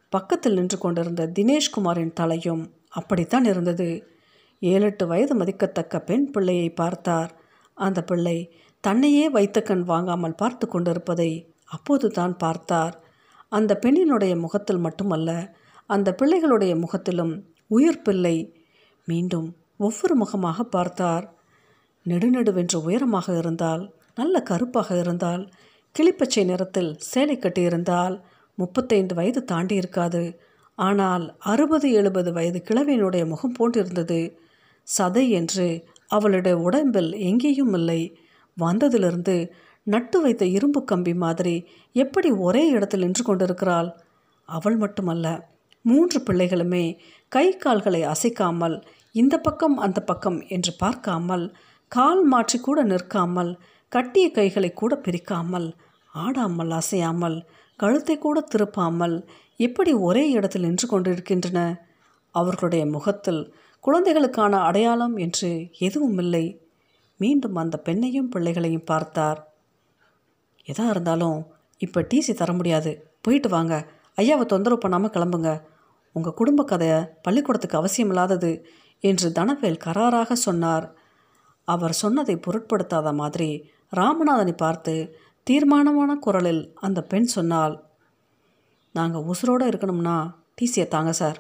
பக்கத்தில் 0.10 0.54
நின்று 0.54 0.78
கொண்டிருந்த 0.78 1.28
தினேஷ்குமாரின் 1.28 2.14
தலையும் 2.14 2.64
அப்படித்தான் 2.90 3.46
இருந்தது. 3.46 3.90
ஏழெட்டு 4.62 5.08
வயது 5.08 5.36
மதிக்கத்தக்க 5.36 6.00
பெண் 6.00 6.26
பிள்ளையை 6.32 6.70
பார்த்தார். 6.72 7.32
அந்த 7.78 8.00
பிள்ளை 8.04 8.38
தன்னையே 8.84 9.26
வைத்த 9.30 9.58
கண் 9.62 9.84
வாங்காமல் 9.84 10.40
பார்த்து 10.42 10.66
கொண்டிருப்பதை 10.68 11.32
அப்போது 11.66 12.08
தான் 12.10 12.38
பார்த்தார். 12.38 12.96
அந்த 13.50 13.72
பெண்ணினுடைய 13.84 14.34
முகத்தில் 14.40 14.78
மட்டுமல்ல 14.78 15.30
அந்த 15.86 16.10
பிள்ளைகளுடைய 16.20 16.74
முகத்திலும் 16.80 17.34
உயிர் 17.68 18.04
பிள்ளை 18.04 18.36
மீண்டும் 19.08 19.48
ஒவ்வொரு 19.78 20.16
முகமாக 20.16 20.64
பார்த்தார். 20.64 21.26
நெடுநெடுவென்று 22.06 22.78
உயரமாக 22.84 23.38
இருந்தால் 23.38 23.84
நல்ல 24.16 24.36
கருப்பாக 24.42 24.90
இருந்தால் 25.00 25.44
கிளிப்பச்சை 25.96 26.44
நிறத்தில் 26.46 26.92
சேலை 27.02 27.36
கட்டியிருந்தால் 27.38 28.16
முப்பத்தைந்து 28.58 29.14
வயது 29.16 29.42
தாண்டி 29.44 29.76
இருக்காது 29.76 30.24
ஆனால் 30.78 31.26
அறுபது 31.44 31.88
எழுபது 31.92 32.30
வயது 32.34 32.60
கிழவியினுடைய 32.70 33.24
முகம் 33.28 33.56
போன்றிருந்தது. 33.60 34.22
சதை 34.88 35.26
என்று 35.30 35.68
அவளுடைய 36.08 36.56
உடம்பில் 36.58 37.12
எங்கேயும் 37.20 37.74
இல்லை. 37.74 38.02
வந்ததிலிருந்து 38.58 39.36
நட்டு 39.88 40.18
வைத்த 40.22 40.44
இரும்பு 40.46 40.82
கம்பி 40.84 41.14
மாதிரி 41.16 41.56
எப்படி 41.96 42.30
ஒரே 42.38 42.64
இடத்தில் 42.70 43.00
நின்று 43.00 43.24
கொண்டிருக்கிறாள்? 43.24 43.90
அவள் 44.50 44.78
மட்டுமல்ல 44.78 45.28
மூன்று 45.86 46.18
பிள்ளைகளுமே 46.20 46.86
கை 47.32 47.48
கால்களை 47.58 48.02
அசைக்காமல் 48.04 48.76
இந்த 49.16 49.36
பக்கம் 49.38 49.78
அந்த 49.78 50.00
பக்கம் 50.02 50.40
என்று 50.48 50.72
பார்க்காமல் 50.80 51.46
கால் 51.92 52.24
மாற்றி 52.24 52.58
கூட 52.60 52.80
நிற்காமல் 52.84 53.52
கட்டிய 53.92 54.26
கைகளை 54.32 54.70
கூட 54.74 54.94
பிரிக்காமல் 54.96 55.70
ஆடாமல் 56.14 56.72
அசையாமல் 56.72 57.38
கழுத்தை 57.80 58.16
கூட 58.18 58.38
திருப்பாமல் 58.42 59.16
எப்படி 59.58 59.92
ஒரே 60.08 60.24
இடத்தில் 60.32 60.66
நின்று 60.68 60.88
கொண்டிருக்கின்றன. 60.88 61.60
அவர்களுடைய 62.36 62.84
முகத்தில் 62.86 63.42
குழந்தைகளுக்கான 63.80 64.54
அடையாளம் 64.68 65.16
என்று 65.18 65.50
எதுவும் 65.78 66.18
இல்லை. 66.18 66.46
மீண்டும் 67.18 67.56
அந்த 67.56 67.76
பெண்ணையும் 67.86 68.30
பிள்ளைகளையும் 68.30 68.90
பார்த்தார். 68.92 69.40
எதா 70.68 70.86
இருந்தாலும் 70.90 71.40
இப்போ 71.78 72.00
டிசி 72.02 72.34
தர 72.34 72.52
முடியாது. 72.54 72.92
போயிட்டு 73.22 73.50
வாங்க. 73.50 73.74
ஐயாவை 74.18 74.46
தொந்தரவு 74.46 74.78
பண்ணாமல் 74.78 75.14
கிளம்புங்க. 75.18 75.52
உங்கள் 76.16 76.34
குடும்ப 76.34 76.62
கதை 76.64 76.90
பள்ளிக்கூடத்துக்கு 77.22 77.82
அவசியமில்லாதது 77.82 78.52
என்று 79.04 79.28
தனவேல் 79.32 79.84
கராராக 79.86 80.32
சொன்னார். 80.48 80.88
அவர் 81.68 81.92
சொன்னதை 81.92 82.36
பொருட்படுத்தாத 82.36 83.14
மாதிரி 83.14 83.50
ராமநாதனை 83.96 84.58
பார்த்து 84.58 84.94
தீர்மானமான 85.44 86.12
குரலில் 86.16 86.74
அந்த 86.76 87.00
பெண் 87.04 87.24
சொன்னால் 87.24 87.76
நாங்கள் 88.92 89.22
உசுரோடு 89.22 89.66
இருக்கணும்னா 89.68 90.18
டிசியை 90.58 90.88
தாங்க 90.88 91.12
சார். 91.12 91.40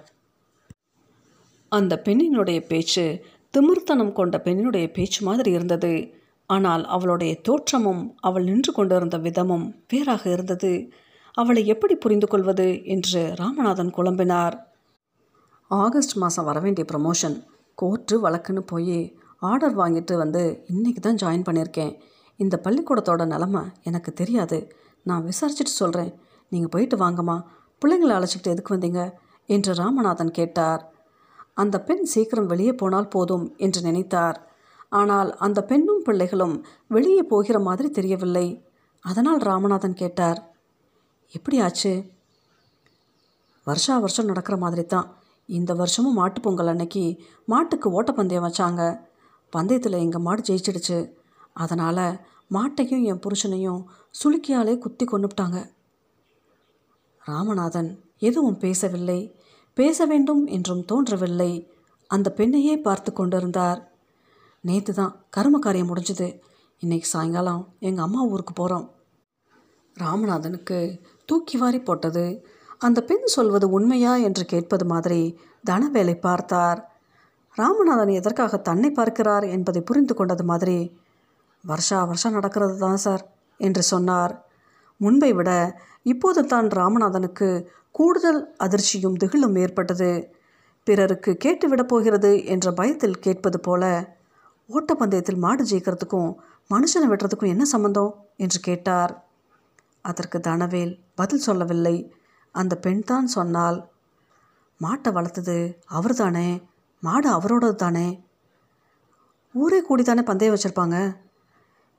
அந்த 1.71 2.01
பெண்ணினுடைய 2.05 2.59
பேச்சு 2.67 3.05
திமிர்த்தனம் 3.53 4.11
கொண்ட 4.11 4.37
பெண்ணினுடைய 4.45 4.87
பேச்சு 4.93 5.25
மாதிரி 5.25 5.51
இருந்தது. 5.51 5.93
ஆனால் 6.45 6.85
அவளுடைய 6.85 7.41
தோற்றமும் 7.41 8.15
அவள் 8.19 8.43
நின்று 8.43 8.71
கொண்டிருந்த 8.73 9.17
விதமும் 9.17 9.65
வேறாக 9.87 10.29
இருந்தது. 10.29 10.91
அவளை 11.37 11.67
எப்படி 11.67 11.95
புரிந்து 11.95 12.27
கொள்வது 12.27 12.67
என்று 12.83 13.21
ராமநாதன் 13.35 13.91
குழம்பினார். 13.91 14.55
ஆகஸ்ட் 15.67 16.15
மாதம் 16.17 16.45
வரவேண்டிய 16.45 16.85
ப்ரமோஷன் 16.91 17.37
கோர்ட்டு 17.77 18.29
வழக்குன்னு 18.29 18.63
போய் 18.65 18.97
ஆர்டர் 19.41 19.77
வாங்கிட்டு 19.77 20.17
வந்து 20.17 20.41
இன்றைக்கி 20.73 20.99
தான் 20.99 21.15
ஜாயின் 21.15 21.45
பண்ணியிருக்கேன். 21.47 21.93
இந்த 22.37 22.61
பள்ளிக்கூடத்தோட 22.63 23.25
நிலமை 23.25 23.61
எனக்கு 23.83 24.13
தெரியாது. 24.13 24.73
நான் 25.03 25.25
விசாரிச்சுட்டு 25.25 25.73
சொல்கிறேன் 25.73 26.11
நீங்கள் 26.49 26.69
போயிட்டு 26.69 26.97
வாங்கம்மா. 26.97 27.43
பிள்ளைங்களை 27.81 28.13
அழைச்சிக்கிட்டு 28.17 28.53
எதுக்கு 28.53 28.75
வந்தீங்க? 28.75 29.13
என்று 29.45 29.73
ராமநாதன் 29.73 30.31
கேட்டார். 30.31 30.81
அந்த 31.53 31.81
பெண் 31.81 32.03
சீக்கிரம் 32.03 32.45
வெளியே 32.45 32.73
போனால் 32.73 33.07
போதும் 33.07 33.53
என்று 33.57 33.81
நினைத்தார். 33.81 34.37
ஆனால் 34.89 35.35
அந்த 35.35 35.63
பெண்ணும் 35.63 36.03
பிள்ளைகளும் 36.03 36.65
வெளியே 36.87 37.23
போகிற 37.23 37.59
மாதிரி 37.59 37.89
தெரியவில்லை. 37.89 38.47
அதனால் 39.05 39.37
ராமநாதன் 39.37 39.93
கேட்டார். 39.93 40.39
எப்படி 41.29 41.59
ஆச்சு? 41.59 41.93
வருஷா 43.63 43.97
வருஷம் 43.97 44.25
நடக்கிற 44.25 44.57
மாதிரி 44.57 44.85
தான். 44.85 45.07
இந்த 45.49 45.73
வருஷமும் 45.73 46.17
மாட்டுப்பொங்கல் 46.17 46.67
அன்னைக்கு 46.67 47.03
மாட்டுக்கு 47.45 48.01
ஓட்டப்பந்தயம் 48.01 48.45
வச்சாங்க. 48.47 49.09
பந்தயத்தில் 49.51 50.03
எங்கள் 50.03 50.21
மாடு 50.21 50.41
ஜெயிச்சிடுச்சு. 50.41 51.13
அதனால் 51.53 52.05
மாட்டையும் 52.51 53.03
என் 53.03 53.23
புருஷனையும் 53.25 53.81
சுளுக்கியாலே 54.23 54.77
குத்தி 54.77 55.05
கொண்டுட்டாங்க 55.05 55.59
ராமநாதன் 57.23 57.99
எதுவும் 58.17 58.57
பேசவில்லை. 58.57 59.19
பேச 59.73 60.05
வேண்டும் 60.05 60.45
என்றும் 60.45 60.85
தோன்றவில்லை. 60.85 61.71
அந்த 62.07 62.33
பெண்ணையே 62.37 62.81
பார்த்து 62.81 63.13
கொண்டிருந்தார். 63.13 63.91
நேற்று 64.61 64.93
தான் 64.93 65.25
கரும 65.29 65.59
காரியம் 65.59 65.95
முடிஞ்சுது. 65.95 66.39
இன்னைக்கு 66.79 67.07
சாயங்காலம் 67.07 67.75
எங்கள் 67.79 68.03
அம்மா 68.03 68.21
ஊருக்கு 68.23 68.53
போகிறோம் 68.53 68.87
ராமநாதனுக்கு 69.99 70.99
தூக்கி 71.25 71.57
வாரி 71.57 71.79
போட்டது 71.79 72.25
அந்த 72.77 72.99
பெண் 73.03 73.25
சொல்வது 73.25 73.69
உண்மையா 73.69 74.15
என்று 74.15 74.45
கேட்பது 74.45 74.85
மாதிரி 74.85 75.39
தனவேலை 75.69 76.19
பார்த்தார். 76.19 76.90
ராமநாதன் 77.57 78.11
எதற்காக 78.19 78.57
தன்னை 78.57 78.89
பார்க்கிறார் 78.91 79.43
என்பதை 79.43 79.81
புரிந்து 79.81 80.13
கொண்டது 80.13 80.43
மாதிரி 80.43 80.77
வருஷா 81.63 82.03
வருஷம் 82.03 82.31
நடக்கிறது 82.31 82.77
தான் 82.77 82.95
சார் 82.95 83.23
என்று 83.59 83.83
சொன்னார். 83.83 84.33
முன்பை 84.97 85.33
விட 85.33 85.49
இப்போது 86.03 86.41
தான் 86.43 86.67
ராமநாதனுக்கு 86.69 87.49
கூடுதல் 87.91 88.41
அதிர்ச்சியும் 88.59 89.19
திகிலும் 89.23 89.57
ஏற்பட்டது. 89.57 90.11
பிறருக்கு 90.83 91.31
கேட்டுவிடப் 91.43 91.91
போகிறது 91.91 92.31
என்ற 92.45 92.71
பயத்தில் 92.71 93.19
கேட்பது 93.19 93.59
போல 93.59 93.83
ஓட்டப்பந்தயத்தில் 94.69 95.37
மாடு 95.37 95.63
ஜெயிக்கிறதுக்கும் 95.63 96.31
மனுஷனை 96.69 97.07
வெட்டுறதுக்கும் 97.09 97.53
என்ன 97.53 97.63
சம்பந்தம்? 97.65 98.11
என்று 98.35 98.59
கேட்டார். 98.59 99.13
அதற்கு 100.01 100.39
தனவேல் 100.39 100.93
பதில் 101.15 101.39
சொல்லவில்லை. 101.39 101.95
அந்த 102.55 102.73
பெண் 102.75 103.03
தான் 103.03 103.27
சொன்னால் 103.27 103.77
மாட்டை 104.81 105.09
வளர்த்தது 105.13 105.57
அவர் 105.85 106.13
தானே 106.13 106.47
மாடு 107.01 107.29
அவரோடது 107.29 107.75
தானே? 107.75 108.23
ஊரே 109.53 109.81
கூடி 109.81 110.03
தானே 110.03 110.23
பந்தயம் 110.23 110.55
வச்சுருப்பாங்க. 110.55 111.17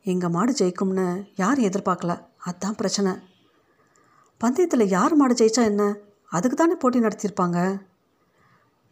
எங்கள் 0.02 0.30
மாடு 0.30 0.52
ஜெயிக்கும்னு 0.52 1.25
யாரும் 1.37 1.64
எதிர்பார்க்கல? 1.64 2.26
அதுதான் 2.38 2.75
பிரச்சனை. 2.75 3.12
பந்தயத்தில் 4.38 4.88
யார் 4.88 5.15
மாடு 5.15 5.34
ஜெயித்தா 5.34 5.62
என்ன? 5.62 5.97
அதுக்கு 6.26 6.56
தானே 6.56 6.75
போட்டி 6.75 7.00
நடத்தியிருப்பாங்க. 7.00 7.82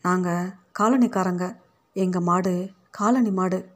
நாங்கள் 0.03 0.51
காலனிக்காரங்க. 0.79 1.57
எங்கள் 1.92 2.23
மாடு 2.23 2.70
காலனி 2.90 3.31
மாடு. 3.31 3.68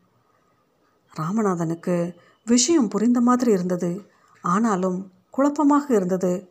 ராமநாதனுக்கு 1.21 2.15
விஷயம் 2.45 2.89
புரிந்த 2.89 3.21
மாதிரி 3.21 3.51
இருந்தது. 3.51 4.11
ஆனாலும் 4.43 5.13
குழப்பமாக 5.31 5.95
இருந்தது. 5.95 6.49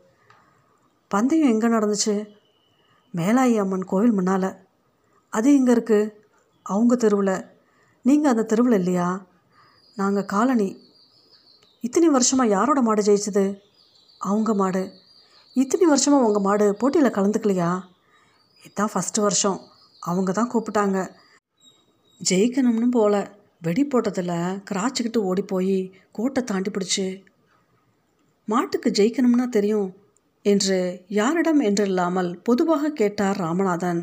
பந்தயம் 1.07 1.47
எங்கே 1.47 1.67
நடந்துச்சு? 1.67 2.29
மேலாயி 3.15 3.59
அம்மன் 3.59 3.85
கோவில் 3.85 4.11
முன்னால். 4.11 4.62
அது 5.33 5.49
எங்கே 5.57 5.71
இருக்குது 5.73 6.11
அவங்க 6.65 6.95
தெருவில். 6.95 7.35
நீங்கள் 8.05 8.31
அந்த 8.31 8.43
தெருவில் 8.43 8.77
இல்லையா? 8.79 9.07
நாங்கள் 9.95 10.29
காலனி. 10.33 10.69
இத்தனை 11.79 12.09
வருஷமாக 12.09 12.53
யாரோட 12.55 12.81
மாடு 12.81 13.01
ஜெயிச்சது? 13.01 13.45
அவங்க 14.29 14.53
மாடு. 14.53 14.83
இத்தனை 15.55 15.85
வருஷமாக 15.85 16.25
உங்கள் 16.27 16.45
மாடு 16.47 16.65
போட்டியில் 16.81 17.15
கலந்துக்கலையா? 17.17 17.71
இதுதான் 18.63 18.93
ஃபஸ்ட்டு 18.93 19.21
வருஷம். 19.21 19.59
அவங்க 19.99 20.31
தான் 20.31 20.51
கூப்பிட்டாங்க. 20.53 20.99
ஜெயிக்கணும்னு 22.29 22.89
போல. 22.89 23.15
வெடி 23.61 23.83
போட்டதில் 23.83 24.37
கிராச்சிக்கிட்டு 24.69 25.19
ஓடி 25.29 25.41
போய் 25.41 25.77
கோட்டை 26.11 26.41
தாண்டி 26.43 26.71
பிடிச்சி. 26.71 27.05
மாட்டுக்கு 28.47 28.89
ஜெயிக்கணும்னா 28.89 29.45
தெரியும் 29.49 29.89
என்று 30.45 30.77
யாரிடம் 31.19 31.61
என்றில்லாமல் 31.61 32.31
பொதுவாக 32.47 32.91
கேட்டார் 33.01 33.37
ராமநாதன். 33.37 34.01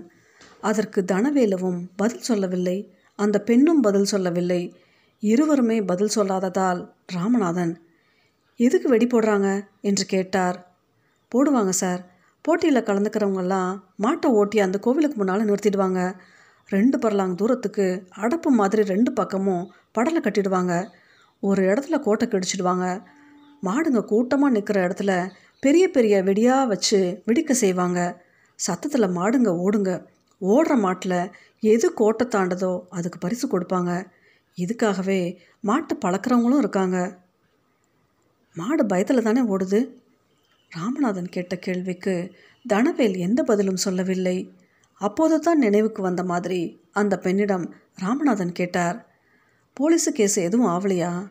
அதற்கு 0.60 1.04
தனவேலுவும் 1.12 1.88
பதில் 1.96 2.20
சொல்லவில்லை. 2.20 2.94
அந்த 3.16 3.40
பெண்ணும் 3.40 3.80
பதில் 3.80 4.04
சொல்லவில்லை. 4.04 4.74
இருவருமே 5.20 5.82
பதில் 5.82 6.10
சொல்லாததால் 6.14 6.92
ராமநாதன் 7.06 7.76
எதுக்கு 8.56 8.88
வெடி 8.88 9.06
போடுறாங்க? 9.06 9.66
என்று 9.80 10.04
கேட்டார். 10.04 10.74
போடுவாங்க 11.34 11.68
சார். 11.68 12.06
போட்டியில் 12.42 12.82
கலந்துக்கிறவங்கெல்லாம் 12.82 13.80
மாட்டை 14.02 14.26
ஓட்டி 14.26 14.60
அந்த 14.60 14.78
கோவிலுக்கு 14.78 15.16
முன்னால் 15.16 15.48
நிறுத்திடுவாங்க. 15.50 16.14
ரெண்டு 16.68 16.98
பரலாங் 16.98 17.34
தூரத்துக்கு 17.34 18.08
அடப்பு 18.16 18.48
மாதிரி 18.48 18.82
ரெண்டு 18.82 19.12
பக்கமும் 19.12 19.72
படலை 19.98 20.16
கட்டிடுவாங்க. 20.22 20.88
ஒரு 21.40 21.62
இடத்துல 21.62 22.00
கோட்டை 22.00 22.28
கிடிச்சிடுவாங்க. 22.28 23.02
மாடுங்க 23.62 24.04
கூட்டமாக 24.04 24.52
நிற்கிற 24.52 24.88
இடத்துல 24.88 25.30
பெரிய 25.60 25.88
பெரிய 25.88 26.22
வெடியாக 26.22 26.66
வச்சு 26.66 27.22
வெடிக்க 27.26 27.50
செய்வாங்க. 27.50 28.24
சத்தத்தில் 28.54 29.16
மாடுங்க 29.16 29.46
ஓடுங்க. 29.46 30.06
ஓடுற 30.40 30.78
மாட்டில் 30.78 31.30
எது 31.60 31.94
கோட்டை 31.94 32.26
தாண்டதோ 32.26 32.80
அதுக்கு 32.88 33.18
பரிசு 33.18 33.46
கொடுப்பாங்க. 33.48 34.06
இதுக்காகவே 34.56 35.36
மாட்டை 35.66 35.94
பழக்கிறவங்களும் 36.04 36.58
இருக்காங்க. 36.58 37.18
மாடு 38.54 38.86
பயத்தில் 38.86 39.22
தானே 39.22 39.40
ஓடுது? 39.40 39.98
ராமநாதன் 40.76 41.28
கேட்ட 41.28 41.56
கேள்விக்கு 41.56 42.34
தனவேல் 42.68 43.16
எந்த 43.16 43.42
பதிலும் 43.42 43.76
சொல்லவில்லை. 43.76 44.52
அப்போது 44.94 45.40
தான் 45.40 45.58
நினைவுக்கு 45.58 46.02
வந்த 46.02 46.22
மாதிரி 46.22 46.80
அந்த 46.92 47.18
பெண்ணிடம் 47.18 47.74
ராமநாதன் 47.94 48.52
கேட்டார். 48.52 49.06
போலீஸு 49.80 50.08
கேஸ் 50.12 50.36
எதுவும் 50.36 50.66
ஆவலையா? 50.66 51.30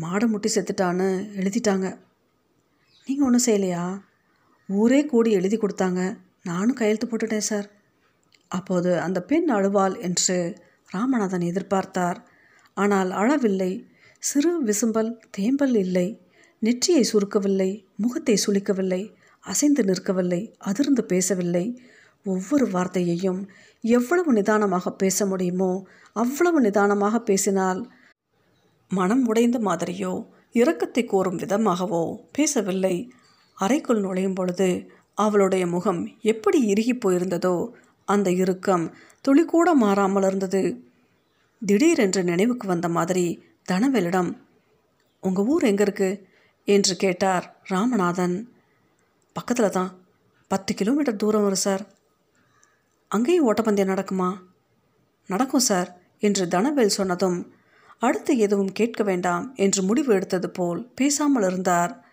மாடை 0.00 0.26
முட்டி 0.26 0.50
செத்துட்டான்னு 0.54 1.08
எழுதிட்டாங்க. 1.36 1.98
நீங்கள் 3.06 3.26
ஒன்றும் 3.26 3.46
செய்யலையா? 3.46 4.02
ஊரே 4.66 5.06
கூடி 5.06 5.30
எழுதி 5.30 5.56
கொடுத்தாங்க. 5.56 6.18
நானும் 6.42 6.74
கையெழுத்து 6.74 7.06
போட்டுட்டேன் 7.06 7.48
சார். 7.50 7.75
அப்போது 8.50 8.90
அந்த 9.00 9.18
பெண் 9.22 9.48
அழுவாள் 9.48 9.96
என்று 10.00 10.36
ராமநாதன் 10.90 11.44
எதிர்பார்த்தார். 11.50 12.18
ஆனால் 12.76 13.10
அழவில்லை. 13.10 13.72
சிறு 14.22 14.52
விசும்பல் 14.64 15.10
தேம்பல் 15.30 15.76
இல்லை. 15.76 16.06
நெற்றியை 16.62 17.02
சுருக்கவில்லை 17.12 17.70
முகத்தை 17.96 18.36
சுளிக்கவில்லை 18.46 19.02
அசைந்து 19.44 19.82
நிற்கவில்லை 19.84 20.40
அதிர்ந்து 20.60 21.02
பேசவில்லை. 21.04 21.64
ஒவ்வொரு 22.26 22.66
வார்த்தையையும் 22.66 23.40
எவ்வளவு 23.84 24.30
நிதானமாக 24.32 24.90
பேச 24.92 25.26
முடியுமோ 25.26 25.70
அவ்வளவு 26.16 26.58
நிதானமாக 26.60 27.16
பேசினால் 27.20 27.80
மனம் 28.90 29.22
உடைந்த 29.26 29.58
மாதிரியோ 29.58 30.12
இரக்கத்தை 30.54 31.02
கோரும் 31.04 31.40
விதமாகவோ 31.42 32.02
பேசவில்லை. 32.32 32.96
அறைக்குள் 33.58 34.00
நுழையும் 34.00 34.34
பொழுது 34.34 34.68
அவளுடைய 35.18 35.64
முகம் 35.66 36.00
எப்படி 36.22 36.58
இறுகி 36.66 36.94
போயிருந்ததோ 36.94 37.56
அந்த 38.06 38.32
இறுக்கம் 38.32 38.94
துளிக்கூட 39.28 39.72
மாறாமல் 39.72 40.22
இருந்தது. 40.22 40.84
திடீரென்று 41.66 42.24
நினைவுக்கு 42.24 42.68
வந்த 42.68 42.88
மாதிரி 42.88 43.42
தனவேலிடம் 43.72 44.36
உங்கள் 45.20 45.44
ஊர் 45.44 45.62
எங்கே 45.62 45.82
இருக்கு? 45.82 46.28
என்று 46.64 46.96
கேட்டார் 46.96 47.60
ராமநாதன். 47.70 48.48
பக்கத்தில் 49.32 49.70
தான் 49.70 49.98
பத்து 50.48 50.74
கிலோமீட்டர் 50.74 51.16
தூரம் 51.16 51.42
வரும் 51.42 51.58
சார். 51.58 51.86
அங்கேயும் 53.08 53.52
ஓட்டப்பந்தயம் 53.52 53.88
நடக்குமா? 53.88 54.38
நடக்கும் 55.26 55.60
சார் 55.60 56.00
என்று 56.18 56.48
தனவேல் 56.48 56.96
சொன்னதும் 56.98 57.54
அடுத்து 57.98 58.38
எதுவும் 58.38 58.72
கேட்க 58.72 59.02
வேண்டாம் 59.02 59.52
என்று 59.54 59.82
முடிவு 59.82 60.14
எடுத்தது 60.14 60.50
போல் 60.50 60.92
பேசாமல் 60.94 61.42
இருந்தார். 61.42 62.04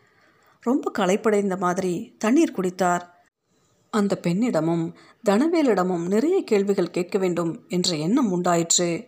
ரொம்ப 0.62 0.92
களைப்படைந்த 0.92 1.58
மாதிரி 1.58 2.16
தண்ணீர் 2.18 2.52
குடித்தார். 2.52 3.13
அந்த 3.94 4.20
பெண்ணிடமும் 4.22 4.94
தனவேலிடமும் 5.30 6.08
நிறைய 6.08 6.44
கேள்விகள் 6.44 6.90
கேட்க 6.90 7.18
வேண்டும் 7.18 7.66
என்ற 7.68 7.96
எண்ணம் 7.96 8.32
உண்டாயிற்று. 8.32 9.08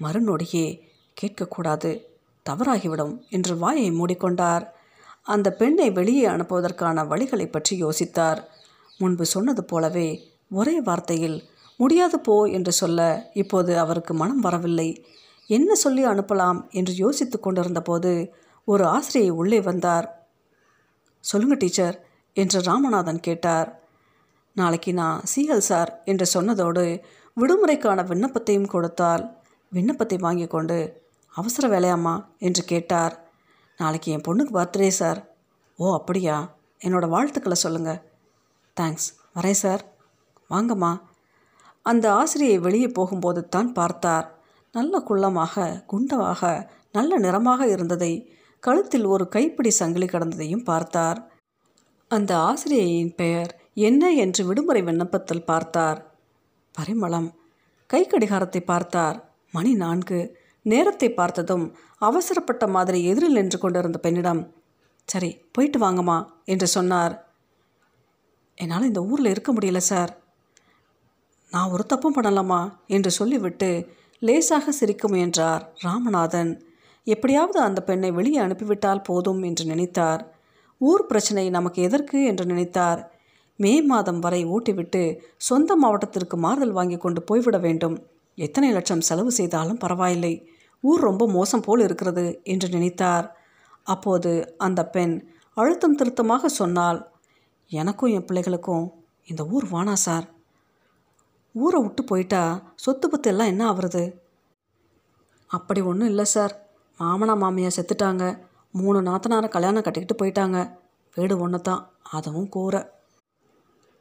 மறுநொடியே 0.00 0.80
கேட்கக்கூடாது 1.20 2.04
தவறாகிவிடும் 2.50 3.14
என்று 3.28 3.58
வாயை 3.58 3.90
மூடிக்கொண்டார். 3.90 4.64
அந்த 5.22 5.52
பெண்ணை 5.52 5.90
வெளியே 5.90 6.26
அனுப்புவதற்கான 6.26 7.04
வழிகளை 7.06 7.50
பற்றி 7.50 7.82
யோசித்தார். 7.82 8.40
முன்பு 8.98 9.26
சொன்னது 9.26 9.64
போலவே 9.64 10.30
ஒரே 10.50 10.80
வார்த்தையில் 10.80 11.38
முடியாது 11.76 12.20
போ 12.20 12.44
என்று 12.44 12.72
சொல்ல 12.72 13.30
இப்போது 13.34 13.78
அவருக்கு 13.78 14.14
மனம் 14.14 14.40
வரவில்லை. 14.40 15.04
என்ன 15.46 15.74
சொல்லி 15.74 16.04
அனுப்பலாம்? 16.04 16.70
என்று 16.70 16.94
யோசித்து 16.94 17.40
கொண்டிருந்தபோது 17.40 18.12
ஒரு 18.64 18.84
ஆசிரியை 18.86 19.30
உள்ளே 19.30 19.60
வந்தார். 19.60 20.28
சொல்லுங்க 21.20 21.54
டீச்சர் 21.54 21.96
என்று 22.32 22.60
ராமநாதன் 22.60 23.20
கேட்டார். 23.20 23.85
நாளைக்கு 24.56 24.94
நான் 24.94 25.24
சிஎல் 25.32 25.66
சார் 25.70 25.90
என்று 26.04 26.26
சொன்னதோடு 26.34 26.84
விடுமுறைக்கான 27.36 28.04
விண்ணப்பத்தையும் 28.10 28.68
கொடுத்தால் 28.68 29.24
விண்ணப்பத்தை 29.72 30.18
வாங்கி 30.18 30.46
கொண்டு 30.46 30.78
அவசர 31.34 31.64
வேலையாம்மா 31.68 32.24
என்று 32.38 32.62
கேட்டார். 32.64 33.14
நாளைக்கு 33.76 34.12
என் 34.12 34.26
பொண்ணுக்கு 34.28 34.52
பர்த்டே 34.58 34.88
சார். 34.88 35.20
ஓ 35.78 35.94
அப்படியா? 35.94 36.36
என்னோடய 36.84 37.08
வாழ்த்துக்களை 37.08 37.56
சொல்லுங்கள் 37.56 38.00
தேங்க்ஸ் 38.76 39.08
வரேன் 39.34 39.60
சார். 39.62 39.82
வாங்கம்மா. 40.50 40.92
அந்த 41.82 42.06
ஆசிரியை 42.12 42.58
வெளியே 42.58 42.88
போகும்போது 42.88 43.48
தான் 43.48 43.72
பார்த்தார். 43.72 44.26
நல்ல 44.72 45.02
குள்ளமாக 45.08 45.66
குண்டமாக 45.92 46.42
நல்ல 46.92 47.18
நிறமாக 47.18 47.62
இருந்ததை 47.66 48.12
கழுத்தில் 48.62 49.04
ஒரு 49.04 49.24
கைப்பிடி 49.28 49.70
சங்கிலி 49.70 50.06
கடந்ததையும் 50.06 50.64
பார்த்தார். 50.64 51.18
அந்த 52.10 52.32
ஆசிரியையின் 52.48 53.14
பெயர் 53.14 53.52
என்ன 53.76 54.12
என்று 54.12 54.44
விடுமுறை 54.44 54.82
விண்ணப்பத்தில் 54.82 55.44
பார்த்தார். 55.44 56.10
பரிமளம். 56.78 57.34
கை 57.86 58.06
கடிகாரத்தை 58.06 58.60
பார்த்தார். 58.60 59.34
மணி 59.50 59.74
நான்கு. 59.74 60.36
நேரத்தை 60.62 61.12
பார்த்ததும் 61.12 61.76
அவசரப்பட்ட 61.98 62.66
மாதிரி 62.66 63.04
எதிரில் 63.04 63.32
நின்று 63.32 63.58
கொண்டிருந்த 63.58 63.98
பெண்ணிடம் 63.98 64.54
சரி 65.04 65.44
போயிட்டு 65.52 65.78
வாங்கம்மா 65.78 66.26
என்று 66.44 66.66
சொன்னார். 66.66 67.24
என்னால் 68.54 68.84
இந்த 68.84 69.02
ஊரில் 69.02 69.26
இருக்க 69.26 69.54
முடியல 69.54 69.76
சார். 69.76 70.18
நான் 71.50 71.70
ஒரு 71.70 71.86
தப்பும் 71.86 72.14
பண்ணலாமா 72.14 72.72
என்று 72.86 73.10
சொல்லிவிட்டு 73.10 73.88
லேசாக 74.18 74.72
சிரிக்க 74.72 75.08
முயன்றார் 75.08 75.72
ராமநாதன். 75.82 76.62
எப்படியாவது 77.04 77.60
அந்த 77.60 77.82
பெண்ணை 77.82 78.10
வெளியே 78.10 78.38
அனுப்பிவிட்டால் 78.38 79.02
போதும் 79.02 79.42
என்று 79.42 79.64
நினைத்தார். 79.64 80.22
ஊர் 80.78 81.06
பிரச்சனை 81.06 81.50
நமக்கு 81.50 81.82
எதற்கு? 81.82 82.24
என்று 82.24 82.44
நினைத்தார். 82.44 83.14
மே 83.56 83.72
மாதம் 83.82 84.18
வரை 84.18 84.40
ஊட்டிவிட்டு 84.46 85.02
சொந்த 85.36 85.76
மாவட்டத்திற்கு 85.76 86.36
மாறுதல் 86.36 86.76
வாங்கி 86.78 86.96
கொண்டு 86.96 87.20
போய்விட 87.22 87.58
வேண்டும். 87.58 87.96
எத்தனை 88.38 88.68
லட்சம் 88.72 89.00
செலவு 89.00 89.30
செய்தாலும் 89.32 89.78
பரவாயில்லை. 89.78 90.34
ஊர் 90.84 91.00
ரொம்ப 91.00 91.24
மோசம் 91.28 91.60
போல் 91.60 91.80
இருக்கிறது 91.80 92.24
என்று 92.42 92.68
நினைத்தார். 92.68 93.26
அப்போது 93.82 94.30
அந்த 94.56 94.80
பெண் 94.86 95.14
அழுத்தம் 95.54 95.94
திருத்தமாக 95.94 96.48
சொன்னால் 96.60 96.98
எனக்கும் 97.70 98.12
என் 98.16 98.26
பிள்ளைகளுக்கும் 98.28 98.84
இந்த 99.24 99.42
ஊர் 99.46 99.66
வானா 99.70 99.92
சார்? 99.92 100.26
ஊரை 101.54 101.78
விட்டு 101.82 102.02
போயிட்டா 102.04 102.42
சொத்து 102.74 103.06
பத்து 103.08 103.30
எல்லாம் 103.30 103.46
என்ன 103.46 103.62
ஆகுறது 103.72 104.02
அப்படி 105.50 105.80
ஒன்றும் 105.80 106.08
இல்லை 106.08 106.24
சார். 106.24 106.54
மாமனா 107.00 107.34
மாமியா 107.42 107.70
செத்துட்டாங்க. 107.76 108.24
மூணு 108.70 108.98
நாத்தனாரை 109.00 109.48
கல்யாணம் 109.48 109.84
கட்டிக்கிட்டு 109.86 110.20
போயிட்டாங்க. 110.20 110.58
வீடு 111.16 111.34
ஒன்று 111.38 111.60
தான் 111.60 111.82
அதுவும் 112.10 112.48
கூரை. 112.48 112.80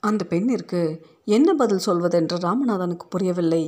அந்த 0.07 0.21
பெண்ணிற்கு 0.23 0.81
என்ன 1.27 1.49
பதில் 1.53 1.85
சொல்வதென்று 1.85 2.37
ராமநாதனுக்கு 2.45 3.05
புரியவில்லை. 3.09 3.63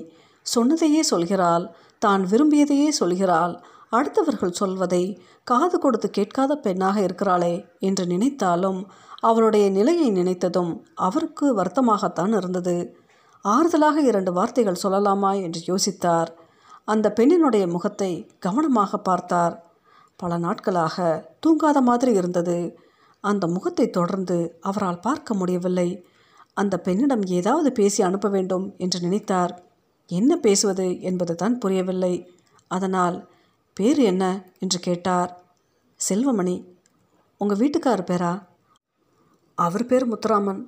சொன்னதையே 0.45 1.01
சொல்கிறாள் 1.11 1.65
தான் 1.99 2.23
விரும்பியதையே 2.25 2.89
சொல்கிறாள். 2.99 3.53
அடுத்தவர்கள் 3.91 4.57
சொல்வதை 4.59 5.03
காது 5.43 5.75
கொடுத்து 5.79 6.07
கேட்காத 6.09 6.55
பெண்ணாக 6.55 6.97
இருக்கிறாளே 6.99 7.53
என்று 7.79 8.03
நினைத்தாலும் 8.05 8.79
அவளுடைய 9.19 9.65
நிலையை 9.69 10.07
நினைத்ததும் 10.11 10.71
அவருக்கு 11.07 11.45
வருத்தமாகத்தான் 11.59 12.33
இருந்தது. 12.39 12.77
ஆறுதலாக 13.45 13.97
இரண்டு 14.01 14.31
வார்த்தைகள் 14.33 14.83
சொல்லலாமா 14.83 15.31
என்று 15.45 15.61
யோசித்தார். 15.71 16.29
அந்த 16.87 17.07
பெண்ணினுடைய 17.17 17.65
முகத்தை 17.67 18.11
கவனமாக 18.39 18.97
பார்த்தார். 18.97 19.55
பல 20.19 20.37
நாட்களாக 20.37 20.97
தூங்காத 21.45 21.81
மாதிரி 21.81 22.11
இருந்தது. 22.11 22.59
அந்த 23.23 23.43
முகத்தை 23.47 23.85
தொடர்ந்து 23.89 24.37
அவரால் 24.61 24.99
பார்க்க 24.99 25.33
முடியவில்லை. 25.33 25.89
அந்த 26.57 26.75
பெண்ணிடம் 26.79 27.25
ஏதாவது 27.37 27.69
பேசி 27.71 27.99
அனுப்ப 28.03 28.27
வேண்டும் 28.29 28.65
என்று 28.77 28.99
நினைத்தார். 28.99 29.53
என்ன 30.09 30.31
பேசுவது 30.35 30.85
என்பது 31.01 31.33
தான் 31.35 31.57
புரியவில்லை. 31.57 32.13
அதனால் 32.71 33.17
பேர் 33.77 33.99
என்ன? 34.11 34.23
என்று 34.59 34.79
கேட்டார். 34.79 35.31
செல்வமணி 35.99 36.55
உங்கள் 37.41 37.57
வீட்டுக்கார் 37.57 38.07
பேரா? 38.09 38.33
அவர் 39.57 39.85
பேர் 39.85 40.05
முத்துராமன். 40.11 40.61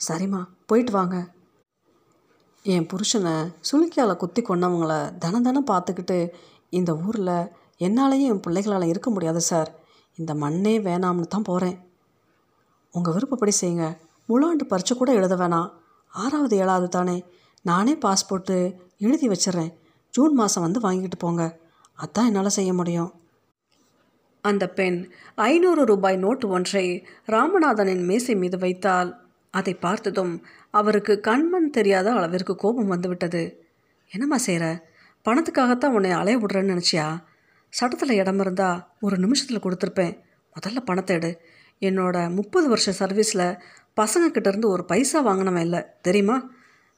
சரிம்மா 0.00 0.40
போயிட்டு 0.66 0.92
வாங்க. 0.92 1.16
என் 2.64 2.88
புருஷனை 2.92 3.34
சுளுக்கியால் 3.68 4.16
குத்தி 4.16 4.42
கொண்டவங்கள 4.42 4.94
தன 5.18 5.40
தனம் 5.40 5.70
பார்த்துக்கிட்டு 5.70 6.18
இந்த 6.70 6.90
ஊரில் 7.06 7.34
என்னாலேயும் 7.78 8.30
என் 8.30 8.44
பிள்ளைகளால் 8.46 8.90
இருக்க 8.92 9.10
முடியாது 9.10 9.40
சார். 9.40 9.70
இந்த 10.18 10.32
மண்ணே 10.34 10.74
வேணாம்னு 10.86 11.32
தான் 11.34 11.48
போகிறேன் 11.50 11.78
உங்கள் 12.94 13.14
விருப்பப்படி 13.14 13.52
செய்யுங்க. 13.60 13.86
முழாண்டு 14.28 14.66
பரிச்சை 14.70 14.94
கூட 14.94 15.12
எழுத 15.12 15.36
வேணாம். 15.36 15.70
ஆறாவது 16.08 16.56
ஏழாவது 16.56 16.88
தானே. 16.88 17.24
நானே 17.62 17.96
பாஸ்போர்ட்டு 17.96 18.74
எழுதி 18.98 19.28
வச்சிட்றேன் 19.28 19.74
ஜூன் 20.10 20.34
மாதம் 20.34 20.62
வந்து 20.62 20.80
வாங்கிட்டு 20.80 21.18
போங்க. 21.18 21.58
அதான் 21.98 22.26
என்னால் 22.26 22.48
செய்ய 22.48 22.72
முடியும். 22.72 23.12
அந்த 24.40 24.68
பெண் 24.68 25.10
ஐநூறு 25.34 25.84
ரூபாய் 25.84 26.16
நோட்டு 26.16 26.48
ஒன்றை 26.48 27.06
ராமநாதனின் 27.26 28.04
மேசை 28.04 28.34
மீது 28.34 28.58
வைத்தால் 28.58 29.20
அதை 29.50 29.74
பார்த்ததும் 29.74 30.46
அவருக்கு 30.70 31.20
கண்மண் 31.22 31.70
தெரியாத 31.70 32.12
அளவிற்கு 32.12 32.56
கோபம் 32.56 32.86
வந்துவிட்டது. 32.86 33.64
என்னம்மா 34.10 34.36
செய்கிற 34.36 34.88
பணத்துக்காகத்தான் 35.24 35.90
உன்னை 35.90 36.10
அலைய 36.10 36.38
விடுறேன்னு 36.38 36.72
நினச்சியா? 36.72 37.18
சட்டத்தில் 37.68 38.10
இடம் 38.10 38.40
இருந்தால் 38.40 38.86
ஒரு 39.00 39.18
நிமிஷத்தில் 39.18 39.62
கொடுத்துருப்பேன். 39.62 40.20
முதல்ல 40.54 40.80
பணத்தை 40.80 41.16
எடு. 41.16 41.40
என்னோட 41.80 42.34
முப்பது 42.34 42.68
வருஷ 42.68 43.06
சர்வீஸில் 43.06 43.60
பசங்கக்கிட்ட 44.00 44.48
இருந்து 44.48 44.68
ஒரு 44.68 44.84
பைசா 44.84 45.18
வாங்கினவன் 45.26 45.60
இல்லை. 45.60 45.80
தெரியுமா? 46.00 46.36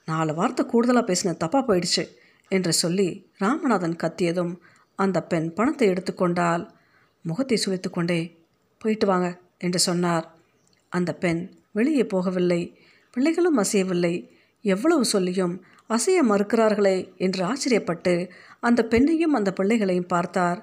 நாலு 0.08 0.34
வார்த்தை 0.34 0.66
கூடுதலாக 0.66 1.04
பேசின 1.10 1.34
தப்பாக 1.44 1.62
போயிடுச்சு 1.68 2.04
என்று 2.50 2.72
சொல்லி 2.72 3.08
ராமநாதன் 3.38 3.96
கத்தியதும் 4.02 4.52
அந்த 4.98 5.18
பெண் 5.22 5.48
பணத்தை 5.52 5.88
எடுத்துக்கொண்டால் 5.88 6.64
முகத்தை 7.24 7.56
சுழித்து 7.56 7.90
கொண்டே 7.90 8.20
போயிட்டு 8.78 9.06
வாங்க 9.06 9.28
என்று 9.58 9.78
சொன்னார். 9.78 10.26
அந்த 10.92 11.10
பெண் 11.14 11.40
வெளியே 11.72 12.02
போகவில்லை. 12.02 12.62
பிள்ளைகளும் 13.10 13.58
அசையவில்லை. 13.58 14.14
எவ்வளவு 14.64 15.04
சொல்லியும் 15.04 15.54
அசைய 15.88 16.18
மறுக்கிறார்களே 16.28 16.96
என்று 17.16 17.40
ஆச்சரியப்பட்டு 17.44 18.14
அந்த 18.60 18.80
பெண்ணையும் 18.90 19.36
அந்த 19.38 19.50
பிள்ளைகளையும் 19.52 20.06
பார்த்தார். 20.06 20.60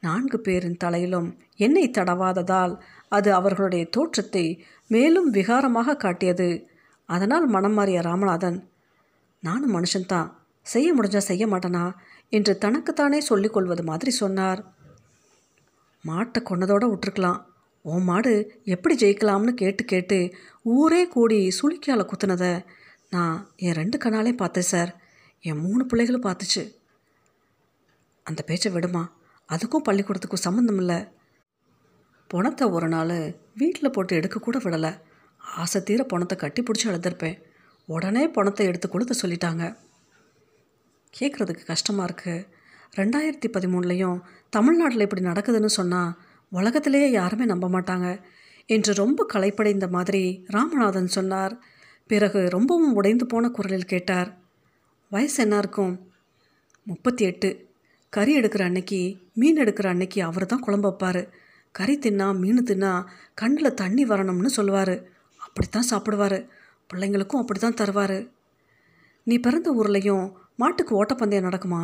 நான்கு 0.00 0.38
பேரின் 0.40 0.76
தலையிலும் 0.76 1.28
எண்ணெய் 1.56 1.94
தடவாததால் 1.98 2.74
அது 3.08 3.34
அவர்களுடைய 3.34 3.84
தோற்றத்தை 3.84 4.64
மேலும் 4.88 5.32
விகாரமாக 5.32 5.96
காட்டியது. 5.96 6.68
அதனால் 7.06 7.46
மனம் 7.46 7.72
மாறிய 7.72 8.00
ராமநாதன் 8.00 8.68
நானும் 9.40 9.74
மனுஷன்தான். 9.74 10.32
செய்ய 10.62 10.94
முடிஞ்சா 10.94 11.18
செய்ய 11.18 11.46
மாட்டேனா? 11.46 11.92
என்று 12.28 12.58
தனக்குத்தானே 12.58 13.20
சொல்லிக்கொள்வது 13.20 13.82
மாதிரி 13.82 14.10
சொன்னார். 14.10 14.72
மாட்டை 16.06 16.38
கொன்னதோடு 16.38 16.94
விட்டுருக்கலாம். 16.94 17.44
உன் 17.82 18.02
மாடு 18.02 18.60
எப்படி 18.64 18.96
ஜெயிக்கலாம்னு 18.96 19.50
கேட்டு 19.50 19.84
கேட்டு 19.84 20.34
ஊரே 20.62 21.08
கூடி 21.08 21.48
சுளுக்கியால் 21.48 22.08
குத்துனதை 22.12 22.64
நான் 23.10 23.50
என் 23.56 23.72
ரெண்டு 23.72 23.98
கண்ணாலே 23.98 24.32
பார்த்தேன் 24.32 24.64
சார். 24.64 25.00
என் 25.40 25.58
மூணு 25.58 25.86
பிள்ளைகளும் 25.86 26.22
பார்த்துச்சு. 26.22 26.74
அந்த 28.22 28.42
பேச்சை 28.42 28.72
விடுமா? 28.72 29.12
அதுக்கும் 29.48 29.82
பள்ளிக்கூடத்துக்கும் 29.88 30.44
சம்மந்தம் 30.46 30.76
இல்லை. 30.76 31.08
பணத்தை 32.30 32.68
ஒரு 32.68 32.88
நாள் 32.88 33.16
வீட்டில் 33.54 33.90
போட்டு 33.90 34.16
எடுக்க 34.16 34.38
கூட 34.38 34.58
விடலை. 34.58 34.92
ஆசை 35.40 35.82
தீர 35.82 36.04
பணத்தை 36.04 36.36
கட்டி 36.38 36.62
பிடிச்சி 36.62 36.86
அழுதுருப்பேன். 36.90 37.36
உடனே 37.88 38.28
பணத்தை 38.28 38.66
எடுத்து 38.66 38.88
கொடுத்து 38.88 39.14
சொல்லிட்டாங்க. 39.22 39.76
கேட்குறதுக்கு 41.18 41.64
கஷ்டமாக 41.66 42.08
இருக்குது 42.08 42.46
ரெண்டாயிரத்தி 42.96 43.48
பதிமூணுலேயும் 43.52 44.18
தமிழ்நாட்டில் 44.48 45.00
இப்படி 45.00 45.22
நடக்குதுன்னு 45.22 45.70
சொன்னால் 45.78 46.16
உலகத்திலேயே 46.52 47.10
யாருமே 47.10 47.44
நம்ப 47.44 47.68
மாட்டாங்க. 47.68 48.20
என்று 48.66 48.94
ரொம்ப 48.94 49.26
களைப்படைந்த 49.34 49.88
மாதிரி 49.88 50.44
ராமநாதன் 50.46 51.06
சொன்னார். 51.06 51.54
பிறகு 52.06 52.48
ரொம்பவும் 52.48 52.94
உடைந்து 52.94 53.26
போன 53.26 53.48
குரலில் 53.48 53.84
கேட்டார். 53.84 54.28
வயசு 55.10 55.42
என்ன 55.42 55.58
இருக்கும்? 55.58 55.94
முப்பத்தி 56.82 57.24
எட்டு. 57.24 57.48
கறி 58.12 58.40
எடுக்கிற 58.40 58.62
அன்னைக்கு 58.62 59.00
மீன் 59.32 59.60
எடுக்கிற 59.64 59.86
அன்னைக்கு 59.86 60.22
அவர் 60.22 60.46
தான் 60.46 60.60
குழம்பு 60.60 60.88
வைப்பார். 60.88 61.22
கறி 61.78 61.94
தின்னா 61.98 62.26
மீன் 62.38 62.68
தின்னா 62.70 62.92
கண்ணில் 63.34 63.78
தண்ணி 63.80 64.04
வரணும்னு 64.04 64.50
சொல்லுவார். 64.58 64.94
அப்படித்தான் 65.40 65.90
சாப்பிடுவார். 65.90 66.38
பிள்ளைங்களுக்கும் 66.90 67.42
அப்படி 67.42 67.58
தான் 67.60 67.78
தருவார். 67.80 68.18
நீ 69.26 69.36
பிறந்த 69.38 69.68
ஊர்லேயும் 69.72 70.26
மாட்டுக்கு 70.56 70.92
ஓட்டப்பந்தயம் 71.00 71.48
நடக்குமா? 71.48 71.82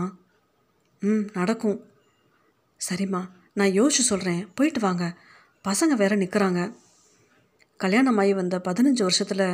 ம் 1.02 1.24
நடக்கும். 1.32 1.78
சரிம்மா 2.80 3.22
நான் 3.52 3.76
யோசிச்சு 3.78 4.04
சொல்கிறேன் 4.10 4.42
போயிட்டு 4.54 4.80
வாங்க. 4.80 5.04
பசங்க 5.64 5.94
வேற 5.96 6.12
நிற்கிறாங்க 6.16 6.60
கல்யாணம் 7.80 8.18
ஆகி 8.18 8.32
வந்த 8.34 8.56
பதினஞ்சு 8.68 9.02
வருஷத்தில் 9.02 9.46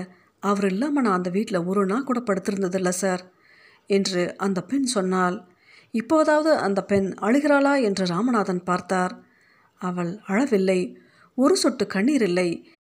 அவர் 0.42 0.64
இல்லாமல் 0.64 1.04
நான் 1.04 1.18
அந்த 1.18 1.30
வீட்டில் 1.30 1.66
ஒரு 1.70 1.82
நாள் 1.86 2.08
கூட 2.08 2.20
படுத்திருந்ததில்ல 2.20 2.90
சார் 3.02 3.22
என்று 3.90 4.22
அந்த 4.36 4.58
பெண் 4.62 4.88
சொன்னால் 4.94 5.36
இப்போதாவது 5.94 6.50
அந்த 6.66 6.80
பெண் 6.84 7.08
அழுகிறாளா 7.20 7.72
என்று 7.82 8.04
ராமநாதன் 8.06 8.62
பார்த்தார். 8.64 9.14
அவள் 9.78 10.18
அழவில்லை. 10.26 10.96
ஒரு 11.34 11.56
சொட்டு 11.56 11.86
கண்ணீர் 11.86 12.22
இல்லை. 12.22 12.70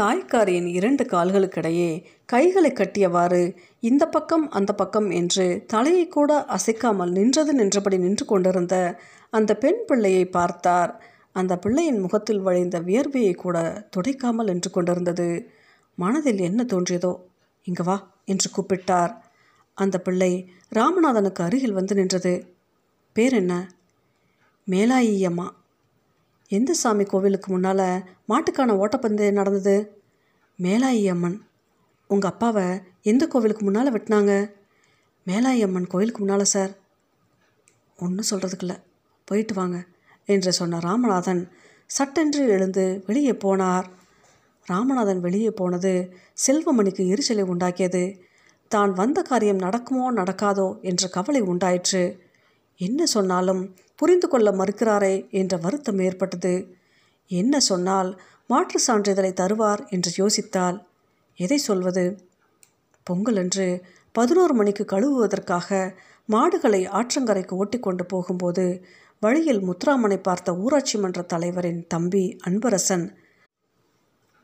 தாய்க்காரியின் 0.00 0.66
இரண்டு 0.66 1.04
கால்களுக்கிடையே 1.04 2.04
கைகளை 2.24 2.70
கட்டியவாறு 2.70 3.56
இந்த 3.80 4.06
பக்கம் 4.06 4.50
அந்த 4.50 4.74
பக்கம் 4.74 5.10
என்று 5.10 5.64
தலையை 5.66 6.08
கூட 6.08 6.44
அசைக்காமல் 6.44 7.10
நின்றது 7.10 7.54
நின்றபடி 7.54 7.98
நின்று 7.98 8.24
கொண்டிருந்த 8.24 9.00
அந்த 9.30 9.56
பெண் 9.56 9.80
பிள்ளையை 9.86 10.24
பார்த்தார். 10.26 11.04
அந்த 11.32 11.58
பிள்ளையின் 11.58 12.00
முகத்தில் 12.00 12.40
வழிந்த 12.40 12.80
வியர்வையை 12.80 13.34
கூட 13.34 13.86
துடைக்காமல் 13.96 14.44
நின்று 14.44 14.70
கொண்டிருந்தது. 14.70 15.50
மனதில் 15.96 16.38
என்ன 16.38 16.64
தோன்றியதோ 16.64 17.16
இங்கு 17.62 17.84
வா 17.84 18.14
என்று 18.24 18.50
கூப்பிட்டார். 18.50 19.12
அந்த 19.74 19.98
பிள்ளை 19.98 20.52
ராமநாதனுக்கு 20.74 21.42
அருகில் 21.42 21.72
வந்து 21.72 21.94
நின்றது. 21.94 22.54
பேர் 23.12 23.32
என்ன? 23.32 23.70
மேலாயி 24.70 25.24
அம்மா. 25.24 25.54
எந்த 26.50 26.74
சாமி 26.74 27.04
கோவிலுக்கு 27.04 27.48
முன்னால் 27.52 27.86
மாட்டுக்கான 28.28 28.74
ஓட்டப்பந்து 28.82 29.32
நடந்தது? 29.32 29.76
மேலாயி 30.58 31.04
அம்மன். 31.10 31.38
உங்கள் 32.10 32.30
அப்பாவை 32.30 32.66
எந்த 33.02 33.26
கோவிலுக்கு 33.26 33.64
முன்னால் 33.64 33.94
வெட்டினாங்க? 33.94 34.32
மேலாயி 35.26 35.60
அம்மன் 35.62 35.86
கோவிலுக்கு 35.86 36.18
முன்னால் 36.18 36.44
சார். 36.44 36.72
ஒன்றும் 37.96 38.30
சொல்கிறதுக்கில்ல 38.30 38.74
போயிட்டு 39.24 39.54
வாங்க 39.54 39.76
என்று 40.28 40.52
சொன்ன 40.52 40.78
ராமநாதன் 40.78 41.42
சட்டென்று 41.86 42.42
எழுந்து 42.48 43.02
வெளியே 43.06 43.32
போனார். 43.32 43.86
ராமநாதன் 44.66 45.20
வெளியே 45.20 45.50
போனது 45.50 45.92
செல்வமணிக்கு 46.46 47.02
எரிச்சலை 47.06 47.44
உண்டாக்கியது. 47.44 48.04
தான் 48.68 48.92
வந்த 48.92 49.22
காரியம் 49.22 49.56
நடக்குமோ 49.56 50.12
நடக்காதோ 50.12 50.68
என்ற 50.80 51.08
கவலை 51.08 51.40
உண்டாயிற்று. 51.40 52.04
என்ன 52.76 53.06
சொன்னாலும் 53.06 53.62
புரிந்து 53.94 54.28
கொள்ள 54.28 54.50
மறுக்கிறாரே 54.50 55.30
என்ற 55.30 55.56
வருத்தம் 55.56 55.98
ஏற்பட்டது. 55.98 56.76
என்ன 57.26 57.60
சொன்னால் 57.60 58.20
மாற்று 58.46 58.80
சான்றிதழை 58.86 59.30
தருவார் 59.32 59.82
என்று 59.88 60.10
யோசித்தால் 60.16 60.78
எதை 61.36 61.56
சொல்வது? 61.56 62.04
பொங்கல் 63.02 63.36
அன்று 63.36 63.84
பதினோரு 64.12 64.54
மணிக்கு 64.54 64.84
கழுவுவதற்காக 64.84 65.96
மாடுகளை 66.26 66.86
ஆற்றங்கரைக்கு 66.88 67.52
ஓட்டிக்கொண்டு 67.52 68.06
போகும்போது 68.06 68.84
வழியில் 69.20 69.60
முத்துராமனை 69.60 70.16
பார்த்த 70.22 70.56
ஊராட்சி 70.56 70.98
மன்ற 70.98 71.22
தலைவரின் 71.22 71.86
தம்பி 71.86 72.36
அன்பரசன் 72.46 73.06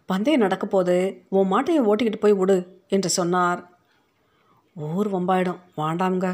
பந்தயம் 0.06 0.40
நடக்க 0.40 0.66
போது 0.66 0.94
உன் 1.28 1.46
மாட்டையை 1.46 1.82
ஓட்டிக்கிட்டு 1.84 2.20
போய் 2.20 2.32
விடு 2.32 2.80
என்று 2.88 3.10
சொன்னார். 3.10 3.60
ஊர் 4.74 5.12
வம்பாயிடும். 5.12 5.60
வாண்டாம்ங்க. 5.76 6.28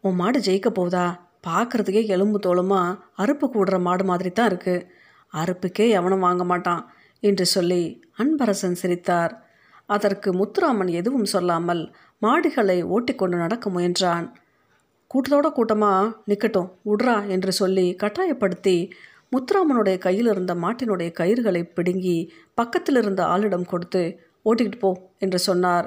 உன் 0.00 0.14
மாடு 0.14 0.38
ஜெயிக்க 0.40 0.70
போகுதா? 0.70 1.06
பார்க்குறதுக்கே 1.44 2.02
எலும்பு 2.14 2.38
தோலுமாக 2.46 2.98
அறுப்பு 3.22 3.46
கூடுற 3.46 3.76
மாடு 3.86 4.04
மாதிரி 4.04 4.30
தான் 4.32 4.50
இருக்குது 4.50 4.86
அறுப்புக்கே 5.34 5.86
எவனும் 5.98 6.24
வாங்க 6.26 6.44
மாட்டான் 6.44 6.82
என்று 7.22 7.44
சொல்லி 7.46 7.82
அன்பரசன் 8.18 8.80
சிரித்தார். 8.82 9.32
அதற்கு 9.88 10.28
முத்துராமன் 10.32 10.90
எதுவும் 11.00 11.28
சொல்லாமல் 11.34 11.82
மாடுகளை 12.22 12.78
ஓட்டிக்கொண்டு 12.94 13.36
நடக்க 13.36 13.70
முயன்றான். 13.70 14.26
கூட்டத்தோட 15.10 15.48
கூட்டமாக 15.52 16.10
நிற்கட்டும் 16.30 16.68
உட்ரா 16.92 17.14
என்று 17.34 17.52
சொல்லி 17.52 17.86
கட்டாயப்படுத்தி 18.02 18.76
முத்துராமனுடைய 19.32 19.96
கையில் 19.98 20.28
இருந்த 20.32 20.52
மாட்டினுடைய 20.64 21.10
கயிறுகளை 21.20 21.62
பிடுங்கி 21.76 22.18
பக்கத்தில் 22.54 22.98
இருந்த 23.02 23.22
ஆளிடம் 23.32 23.70
கொடுத்து 23.72 24.02
ஓட்டிக்கிட்டு 24.46 24.80
போ 24.80 24.90
என்று 25.18 25.38
சொன்னார். 25.48 25.86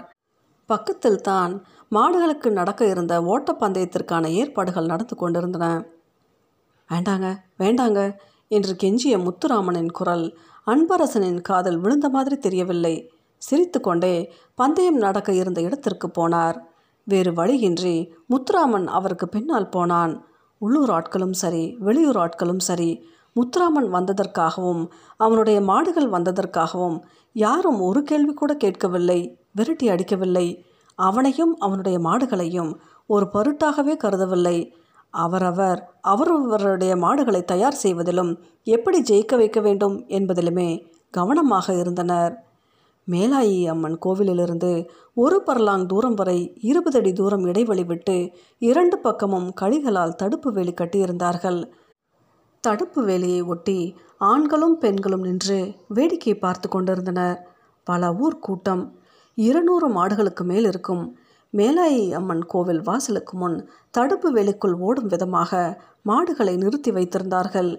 பக்கத்தில் 0.70 1.22
தான் 1.22 1.54
மாடுகளுக்கு 1.96 2.50
நடக்க 2.50 2.86
இருந்த 2.86 3.14
ஓட்டப்பந்தயத்திற்கான 3.22 4.26
ஏற்பாடுகள் 4.32 4.86
நடந்து 4.86 5.16
கொண்டிருந்தன. 5.16 5.66
வேண்டாங்க 6.90 7.28
வேண்டாங்க 7.60 8.00
என்று 8.48 8.74
கெஞ்சிய 8.84 9.16
முத்துராமனின் 9.26 9.92
குரல் 9.92 10.38
அன்பரசனின் 10.68 11.42
காதல் 11.42 11.78
விழுந்த 11.78 12.10
மாதிரி 12.10 12.38
தெரியவில்லை. 12.38 12.96
சிரித்துக்கொண்டே 13.38 14.32
பந்தயம் 14.56 14.98
நடக்க 14.98 15.34
இருந்த 15.34 15.62
இடத்திற்கு 15.62 16.08
போனார். 16.08 16.58
வேறு 17.04 17.34
வழியின்றி 17.34 18.14
முத்துராமன் 18.30 18.88
அவருக்கு 18.88 19.30
பின்னால் 19.30 19.70
போனான். 19.70 20.14
உள்ளூர் 20.58 20.90
ஆட்களும் 20.90 21.32
சரி 21.32 21.64
வெளியூர் 21.80 22.16
ஆட்களும் 22.16 22.64
சரி 22.70 22.92
முத்துராமன் 23.36 23.90
வந்ததற்காகவும் 23.96 24.84
அவனுடைய 25.18 25.62
மாடுகள் 25.62 26.10
வந்ததற்காகவும் 26.10 26.98
யாரும் 27.34 27.80
ஒரு 27.80 28.04
கேள்வி 28.04 28.34
கூட 28.34 28.54
கேட்கவில்லை 28.54 29.20
விரட்டி 29.52 29.90
அடிக்கவில்லை. 29.90 30.48
அவனையும் 30.96 31.58
அவனுடைய 31.58 32.00
மாடுகளையும் 32.00 32.72
ஒரு 33.08 33.26
பொருட்டாகவே 33.34 33.96
கருதவில்லை. 34.04 34.72
அவரவர் 35.10 35.98
அவரவருடைய 36.02 36.96
மாடுகளை 36.98 37.44
தயார் 37.44 37.74
செய்வதிலும் 37.74 38.44
எப்படி 38.64 39.02
ஜெயிக்க 39.02 39.36
வைக்க 39.36 39.60
வேண்டும் 39.62 40.06
என்பதிலுமே 40.08 40.86
கவனமாக 41.10 41.74
இருந்தனர். 41.74 42.44
மேலாயி 43.12 43.68
அம்மன் 43.68 43.98
கோவிலிலிருந்து 44.06 44.88
ஒரு 45.14 45.44
பர்லாங் 45.46 45.86
தூரம் 45.86 46.14
வரை 46.14 46.54
இருபது 46.62 47.00
அடி 47.00 47.14
தூரம் 47.14 47.46
இடைவெளி 47.46 47.84
விட்டு 47.84 48.32
இரண்டு 48.60 48.98
பக்கமும் 48.98 49.54
கழிகளால் 49.62 50.16
தடுப்பு 50.16 50.52
வேலி 50.52 50.74
கட்டியிருந்தார்கள். 50.82 51.72
தடுப்பு 52.60 53.06
வேலியை 53.08 53.46
ஒட்டி 53.46 53.96
ஆண்களும் 54.18 54.78
பெண்களும் 54.78 55.22
நின்று 55.22 55.76
வேடிக்கை 55.88 56.36
பார்த்து 56.36 56.70
கொண்டிருந்தனர். 56.70 57.38
பல 57.84 58.14
ஊர் 58.14 58.40
கூட்டம் 58.40 58.84
இருநூறு 59.38 59.88
மாடுகளுக்கு 59.98 60.44
மேல் 60.52 60.68
இருக்கும். 60.72 61.04
மேலாயி 61.54 62.04
அம்மன் 62.20 62.46
கோவில் 62.52 62.82
வாசலுக்கு 62.88 63.34
முன் 63.38 63.58
தடுப்பு 63.92 64.30
வேலிக்குள் 64.36 64.76
ஓடும் 64.88 65.10
விதமாக 65.14 65.52
மாடுகளை 66.02 66.54
நிறுத்தி 66.64 66.92
வைத்திருந்தார்கள். 66.92 67.72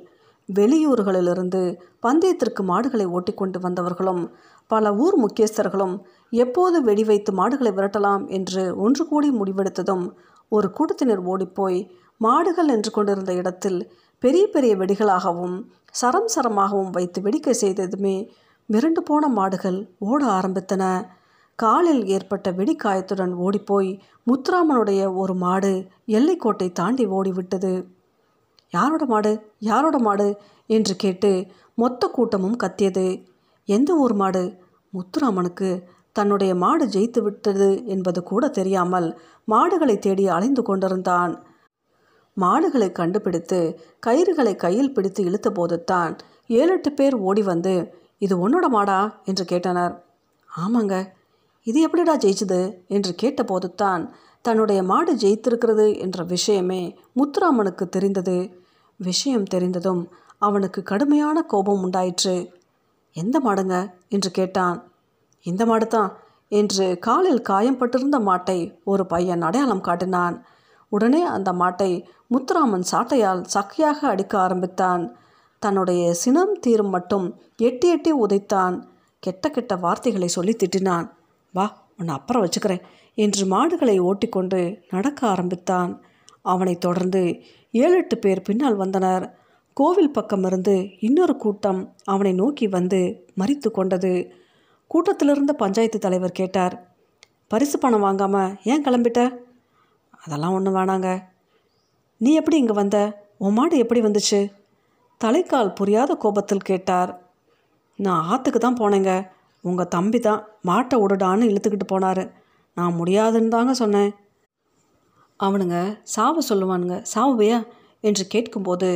வெளியூர்களிலிருந்து 0.49 1.61
பந்தயத்திற்கு 2.01 2.63
மாடுகளை 2.71 3.07
ஓட்டிக்கொண்டு 3.17 3.59
வந்தவர்களும் 3.67 4.23
பல 4.71 4.93
ஊர் 5.05 5.17
முக்கியஸ்தர்களும் 5.25 5.95
எப்போது 6.33 6.77
வெடி 6.83 7.05
வைத்து 7.05 7.31
மாடுகளை 7.33 7.71
விரட்டலாம் 7.77 8.25
என்று 8.39 8.63
ஒன்று 8.85 9.05
கூடி 9.07 9.29
முடிவெடுத்ததும் 9.31 10.05
ஒரு 10.53 10.69
கூட்டத்தினர் 10.71 11.23
ஓடிப்போய் 11.33 11.79
மாடுகள் 12.21 12.71
நின்று 12.73 12.91
கொண்டிருந்த 12.91 13.33
இடத்தில் 13.41 13.79
பெரிய 14.23 14.45
பெரிய 14.47 14.73
வெடிகளாகவும் 14.77 15.57
சரம் 16.01 16.31
சரமாகவும் 16.35 16.91
வைத்து 16.91 17.19
வெடிக்க 17.23 17.51
செய்ததுமே 17.63 18.17
மிரண்டு 18.69 19.01
போன 19.09 19.29
மாடுகள் 19.39 19.79
ஓட 20.11 20.21
ஆரம்பித்தன. 20.39 20.85
காலில் 21.59 22.07
ஏற்பட்ட 22.07 22.51
வெடிக்காயத்துடன் 22.51 23.33
ஓடிப்போய் 23.37 23.91
முத்துராமனுடைய 24.27 25.15
ஒரு 25.15 25.35
மாடு 25.35 25.73
எல்லைக்கோட்டை 26.09 26.73
தாண்டி 26.73 27.07
ஓடிவிட்டது. 27.07 27.73
யாரோட 28.71 29.05
மாடு? 29.05 29.33
யாரோட 29.59 29.99
மாடு? 29.99 30.29
என்று 30.67 30.97
கேட்டு 30.97 31.47
மொத்த 31.75 32.09
கூட்டமும் 32.09 32.57
கத்தியது. 32.57 33.07
எந்த 33.69 33.95
ஊர் 33.95 34.15
மாடு? 34.15 34.45
முத்துராமனுக்கு. 34.93 35.71
தன்னுடைய 36.13 36.55
மாடு 36.55 36.85
ஜெயித்து 36.87 37.21
விட்டது 37.23 37.85
என்பது 37.85 38.23
கூட 38.23 38.49
தெரியாமல் 38.49 39.09
மாடுகளை 39.45 39.99
தேடி 39.99 40.29
அலைந்து 40.29 40.63
கொண்டிருந்தான். 40.63 41.33
மாடுகளை 42.37 42.93
கண்டுபிடித்து 42.93 43.59
கயிறுகளை 44.07 44.55
கையில் 44.57 44.93
பிடித்து 44.93 45.25
இழுத்தபோது 45.25 45.85
தான் 45.85 46.17
ஏழெட்டு 46.47 46.93
பேர் 46.93 47.15
ஓடி 47.15 47.43
வந்து 47.43 47.75
இது 48.19 48.49
உன்னோட 48.49 48.67
மாடா? 48.69 48.99
என்று 49.25 49.45
கேட்டனர். 49.45 49.95
ஆமாங்க 50.49 50.97
இது 51.67 51.81
எப்படிடா 51.81 52.15
ஜெயிச்சுது 52.17 52.61
என்று 52.89 53.15
கேட்டபோது 53.15 53.75
தான் 53.75 54.03
தன்னுடைய 54.43 54.83
மாடு 54.83 55.13
ஜெயித்திருக்கிறது 55.17 55.99
என்ற 55.99 56.23
விஷயமே 56.25 56.97
முத்துராமனுக்கு 57.17 57.89
தெரிந்தது. 57.89 58.37
விஷயம் 59.01 59.45
தெரிந்ததும் 59.45 60.03
அவனுக்கு 60.39 60.83
கடுமையான 60.83 61.43
கோபம் 61.43 61.83
உண்டாயிற்று. 61.83 62.35
எந்த 63.17 63.41
மாடுங்க? 63.41 63.77
என்று 64.09 64.31
கேட்டான். 64.31 64.79
இந்த 65.47 65.67
மாடு 65.67 65.87
தான் 65.87 66.11
என்று 66.49 66.99
காலில் 66.99 67.43
காயம்பட்டிருந்த 67.49 68.19
மாட்டை 68.21 68.59
ஒரு 68.85 69.07
பையன் 69.07 69.43
அடையாளம் 69.43 69.81
காட்டினான். 69.81 70.37
உடனே 70.89 71.23
அந்த 71.23 71.53
மாட்டை 71.53 71.91
முத்துராமன் 72.31 72.87
சாட்டையால் 72.91 73.43
சக்கையாக 73.55 73.99
அடிக்க 74.13 74.39
ஆரம்பித்தான். 74.39 75.17
தன்னுடைய 75.59 76.15
சினம் 76.15 76.55
தீரும் 76.61 76.89
மட்டும் 76.89 77.27
எட்டி 77.57 77.89
எட்டி 77.89 78.13
உதைத்தான். 78.13 78.77
கெட்ட 79.19 79.51
கெட்ட 79.51 79.77
வார்த்தைகளை 79.77 80.29
சொல்லி 80.29 80.57
திட்டினான். 80.57 81.07
வா 81.55 81.67
உன்னை 81.99 82.13
அப்புறம் 82.15 82.45
வச்சுக்கிறேன் 82.45 82.85
என்று 83.15 83.43
மாடுகளை 83.47 83.97
ஓட்டிக்கொண்டு 84.01 84.61
நடக்க 84.91 85.27
ஆரம்பித்தான். 85.27 85.91
அவனைத் 86.43 86.81
தொடர்ந்து 86.81 87.23
ஏழு 87.71 87.97
எட்டு 87.97 88.19
பேர் 88.19 88.43
பின்னால் 88.43 88.77
வந்தனர். 88.77 89.25
கோவில் 89.77 90.17
பக்கமிருந்து 90.19 90.75
இன்னொரு 91.01 91.35
கூட்டம் 91.37 91.81
அவனை 92.05 92.33
நோக்கி 92.33 92.67
வந்து 92.67 93.01
மறித்து 93.41 93.71
கொண்டது. 93.71 94.13
கூட்டத்திலிருந்த 94.91 95.53
பஞ்சாயத்து 95.53 95.99
தலைவர் 95.99 96.39
கேட்டார் 96.41 96.75
பரிசு 97.49 97.79
பணம் 97.79 98.01
வாங்காமல் 98.01 98.55
ஏன் 98.65 98.85
கிளம்பிட்ட? 98.85 99.21
அதெல்லாம் 100.25 100.53
ஒன்றும் 100.53 100.77
வேணாங்க. 100.77 101.09
நீ 102.21 102.31
எப்படி 102.35 102.57
இங்கே 102.57 102.73
வந்த? 102.73 102.99
உன் 103.39 103.53
மாடு 103.53 103.79
எப்படி 103.79 104.01
வந்துச்சு? 104.01 104.41
தலைக்கால் 105.21 105.75
புரியாத 105.75 106.13
கோபத்தில் 106.15 106.69
கேட்டார். 106.71 107.11
நான் 107.99 108.25
ஆற்றுக்கு 108.25 108.59
தான் 108.59 108.81
போனேங்க. 108.81 109.13
உங்கள் 109.69 109.93
தம்பி 109.97 110.19
தான் 110.21 110.41
மாட்டை 110.69 110.97
விடுடான்னு 111.03 111.49
இழுத்துக்கிட்டு 111.51 111.87
போனார். 111.93 112.25
நான் 112.77 112.95
முடியாதுன்னு 112.95 113.49
தாங்க 113.49 113.73
சொன்னேன். 113.75 114.13
அவனுங்க 115.41 115.79
சாவு 116.15 116.41
சொல்லுவானுங்க 116.49 116.97
சாவுவையா 117.15 117.59
என்று 118.01 118.25
கேட்கும்போது 118.27 118.91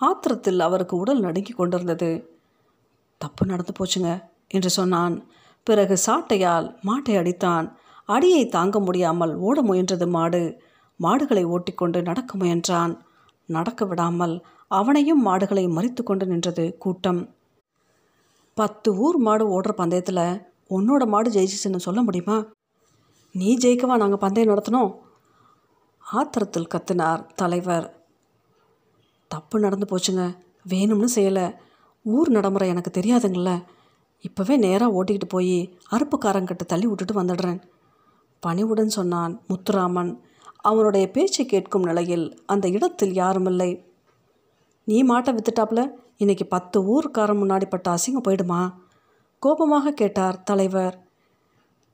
ஆத்திரத்தில் 0.00 0.60
அவருக்கு 0.60 0.94
உடல் 0.96 1.20
நடுங்கி 1.20 1.52
கொண்டிருந்தது. 1.52 2.10
தப்பு 3.20 3.42
நடந்து 3.46 3.72
போச்சுங்க 3.78 4.10
என்று 4.48 4.70
சொன்னான். 4.70 5.14
பிறகு 5.66 5.94
சாட்டையால் 6.06 6.66
மாட்டை 6.88 7.14
அடித்தான். 7.20 7.66
அடியை 8.08 8.42
தாங்க 8.48 8.78
முடியாமல் 8.80 9.32
ஓட 9.46 9.58
முயன்றது 9.62 10.06
மாடு. 10.08 10.42
மாடுகளை 11.00 11.44
ஓட்டிக்கொண்டு 11.44 11.98
நடக்க 12.02 12.38
முயன்றான். 12.38 12.92
நடக்க 13.48 13.84
விடாமல் 13.84 14.34
அவனையும் 14.70 15.22
மாடுகளை 15.22 15.64
மறித்து 15.68 16.02
கொண்டு 16.02 16.24
நின்றது 16.26 16.64
கூட்டம். 16.78 17.22
பத்து 18.54 18.96
ஊர் 18.96 19.16
மாடு 19.16 19.60
ஓடுற 19.60 19.72
பந்தயத்தில் 19.72 20.42
உன்னோட 20.70 21.06
மாடு 21.06 21.30
ஜெயிச்சிச்சுன்னு 21.30 21.76
சொல்ல 21.76 22.02
முடியுமா? 22.02 22.44
நீ 23.32 23.56
ஜெயிக்கவா 23.56 23.96
நாங்கள் 23.96 24.18
பந்தயம் 24.18 24.50
நடத்தினோம் 24.50 24.98
ஆத்திரத்தில் 26.12 26.68
கத்தினார் 26.74 27.26
தலைவர். 27.34 28.04
தப்பு 29.28 29.58
நடந்து 29.58 29.86
போச்சுங்க. 29.90 30.36
வேணும்னு 30.68 31.06
செய்யலை. 31.14 31.54
ஊர் 32.02 32.28
நடைமுறை 32.28 32.68
எனக்கு 32.68 33.00
தெரியாதுங்கள 33.00 33.64
இப்போவே 34.22 34.56
நேராக 34.56 35.04
ஓட்டிக்கிட்டு 35.04 35.28
போய் 35.28 35.78
அறுப்புக்காரங்கிட்ட 35.90 36.66
தள்ளி 36.66 36.86
விட்டுட்டு 36.86 37.22
வந்துடுறேன். 37.22 37.62
பணிவுடன் 38.40 38.88
சொன்னான் 38.88 39.40
முத்துராமன். 39.48 40.20
அவனுடைய 40.56 41.10
பேச்சை 41.10 41.46
கேட்கும் 41.46 41.82
நிலையில் 41.82 42.42
அந்த 42.46 42.68
இடத்தில் 42.68 43.12
யாருமில்லை. 43.12 43.84
நீ 44.84 45.04
மாட்டை 45.04 45.38
வித்துட்டாப்ல? 45.38 45.90
இன்னைக்கு 46.20 46.46
பத்து 46.46 46.78
ஊர்க்காரன் 46.84 47.40
முன்னாடி 47.40 47.66
பட்ட 47.68 47.94
அசிங்கம் 47.94 48.26
போயிடுமா? 48.28 48.72
கோபமாக 49.38 49.90
கேட்டார் 49.90 50.42
தலைவர். 50.42 50.96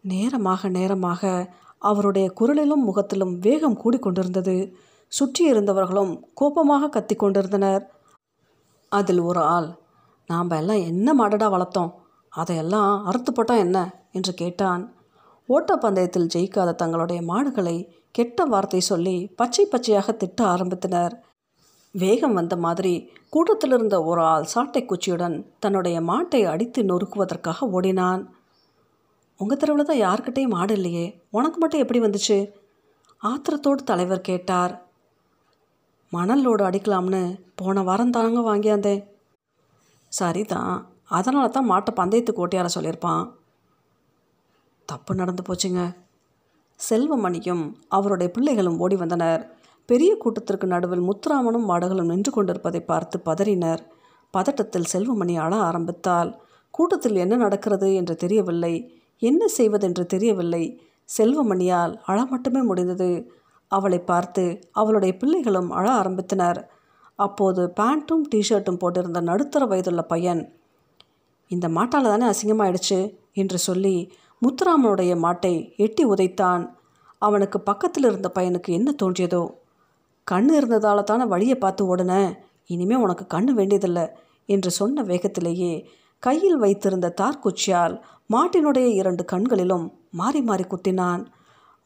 நேரமாக 0.00 0.68
நேரமாக 0.68 1.52
அவருடைய 1.78 2.32
குரலிலும் 2.40 2.84
முகத்திலும் 2.84 3.38
வேகம் 3.38 3.78
கூடிக்கொண்டிருந்தது. 3.84 4.72
சுற்றி 5.08 5.52
இருந்தவர்களும் 5.52 6.12
கோபமாக 6.34 6.88
கத்தி 6.88 7.14
கொண்டிருந்தனர். 7.14 7.82
அதில் 8.88 9.20
ஒரு 9.20 9.40
ஆள். 9.40 9.70
நாம் 10.26 10.50
எல்லாம் 10.50 10.84
என்ன 10.84 11.14
மாடடா 11.14 11.48
வளர்த்தோம்? 11.50 11.90
அதையெல்லாம் 12.32 13.04
அறுத்து 13.04 13.32
போட்டால் 13.32 13.58
என்ன? 13.58 13.78
என்று 14.12 14.34
கேட்டான். 14.34 14.94
ஓட்டப்பந்தயத்தில் 15.48 16.30
ஜெயிக்காத 16.34 16.74
தங்களுடைய 16.74 17.22
மாடுகளை 17.22 17.76
கெட்ட 18.10 18.44
வார்த்தை 18.44 18.80
சொல்லி 18.80 19.26
பச்சை 19.36 19.66
பச்சையாக 19.66 20.12
திட்ட 20.12 20.44
ஆரம்பித்தனர். 20.44 21.14
வேகம் 21.94 22.32
வந்த 22.32 22.56
மாதிரி 22.56 23.10
கூட்டத்தில் 23.28 23.72
இருந்த 23.72 24.02
ஒரு 24.02 24.20
ஆள் 24.22 24.44
சாட்டை 24.44 24.86
குச்சியுடன் 24.86 25.46
தன்னுடைய 25.58 26.00
மாட்டை 26.00 26.44
அடித்து 26.44 26.82
நொறுக்குவதற்காக 26.82 27.68
ஓடினான். 27.70 28.22
உங்கள் 29.36 29.56
தெருவில் 29.56 29.88
தான் 29.90 30.02
யார்கிட்டேயும் 30.06 30.54
மாடு 30.56 30.74
இல்லையே 30.74 31.22
உனக்கு 31.30 31.58
மட்டும் 31.58 31.80
எப்படி 31.80 32.00
வந்துச்சு? 32.00 32.52
ஆத்திரத்தோடு 33.22 33.82
தலைவர் 33.84 34.20
கேட்டார். 34.20 34.82
மணல் 36.10 36.46
லோடு 36.46 36.62
அடிக்கலாம்னு 36.68 37.38
போன 37.54 37.82
வாரம் 37.82 38.10
தானங்க 38.10 38.40
வாங்கியாந்தேன். 38.50 39.02
சரிதான் 40.08 40.88
அதனால 41.04 41.48
தான் 41.48 41.70
மாட்டை 41.70 41.92
பந்தயத்துக்கு 41.94 42.46
ஓட்டியார 42.46 42.68
சொல்லியிருப்பான். 42.74 43.32
தப்பு 44.86 45.14
நடந்து 45.14 45.42
போச்சுங்க. 45.42 45.96
செல்வமணியும் 46.90 47.64
அவருடைய 47.88 48.32
பிள்ளைகளும் 48.32 48.78
ஓடி 48.78 48.96
வந்தனர். 48.96 49.42
பெரிய 49.90 50.16
கூட்டத்திற்கு 50.16 50.66
நடுவில் 50.66 51.06
முத்துராமனும் 51.08 51.68
மாடுகளும் 51.68 52.10
நின்று 52.10 52.30
கொண்டிருப்பதை 52.32 52.80
பார்த்து 52.80 53.16
பதறினர். 53.24 53.82
பதட்டத்தில் 54.34 54.90
செல்வமணி 54.92 55.34
அழ 55.36 55.52
ஆரம்பித்தாள். 55.56 56.30
கூட்டத்தில் 56.70 57.16
என்ன 57.16 57.36
நடக்கிறது 57.36 57.94
என்று 57.94 58.14
தெரியவில்லை. 58.16 58.74
என்ன 59.22 59.48
செய்வதென்று 59.48 60.06
தெரியவில்லை. 60.06 60.64
செல்வமணியால் 61.18 61.94
அழ 62.04 62.18
மட்டுமே 62.24 62.60
முடிந்தது. 62.60 63.10
அவளை 63.70 63.98
பார்த்து 64.00 64.44
அவளுடைய 64.72 65.16
பிள்ளைகளும் 65.16 65.70
அழ 65.70 65.86
ஆரம்பித்தனர். 65.92 66.60
அப்போது 67.18 67.62
பேண்ட்டும் 67.80 68.24
டிஷர்ட்டும் 68.34 68.80
போட்டிருந்த 68.82 69.20
நடுத்தர 69.20 69.64
வயதுள்ள 69.64 70.02
பையன் 70.02 70.42
இந்த 71.50 71.68
மாட்டால் 71.68 72.04
தானே 72.04 72.26
அசிங்கமாயிடுச்சு? 72.26 72.98
என்று 73.32 73.58
சொல்லி 73.58 73.96
முத்துராமனுடைய 74.42 75.12
மாட்டை 75.24 75.54
எட்டி 75.76 76.04
உதைத்தான். 76.04 76.62
அவனுக்கு 77.22 77.60
பக்கத்தில் 77.60 78.04
இருந்த 78.04 78.28
பையனுக்கு 78.38 78.70
என்ன 78.70 78.90
தோன்றியதோ? 79.02 79.42
கண்ணு 80.30 80.52
இருந்ததால 80.60 81.02
தானே 81.02 81.24
வழியை 81.24 81.56
பார்த்து 81.58 81.82
ஓடுனேன் 81.92 82.30
இனிமே 82.70 82.96
உனக்கு 83.04 83.24
கண்ணு 83.34 83.52
வேண்டியதில்லை 83.58 84.06
என்று 84.48 84.70
சொன்ன 84.70 85.02
வேகத்திலேயே 85.02 85.72
கையில் 86.22 86.58
வைத்திருந்த 86.58 87.14
தார்குச்சியால் 87.20 87.94
மாட்டினுடைய 88.30 88.86
இரண்டு 89.00 89.22
கண்களிலும் 89.24 89.86
மாறி 90.10 90.40
மாறி 90.42 90.64
குத்தினான். 90.64 91.22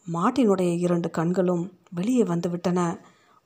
மாட்டினுடைய 0.06 0.70
இரண்டு 0.84 1.08
கண்களும் 1.10 1.64
வெளியே 1.90 2.22
வந்துவிட்டன 2.22 2.80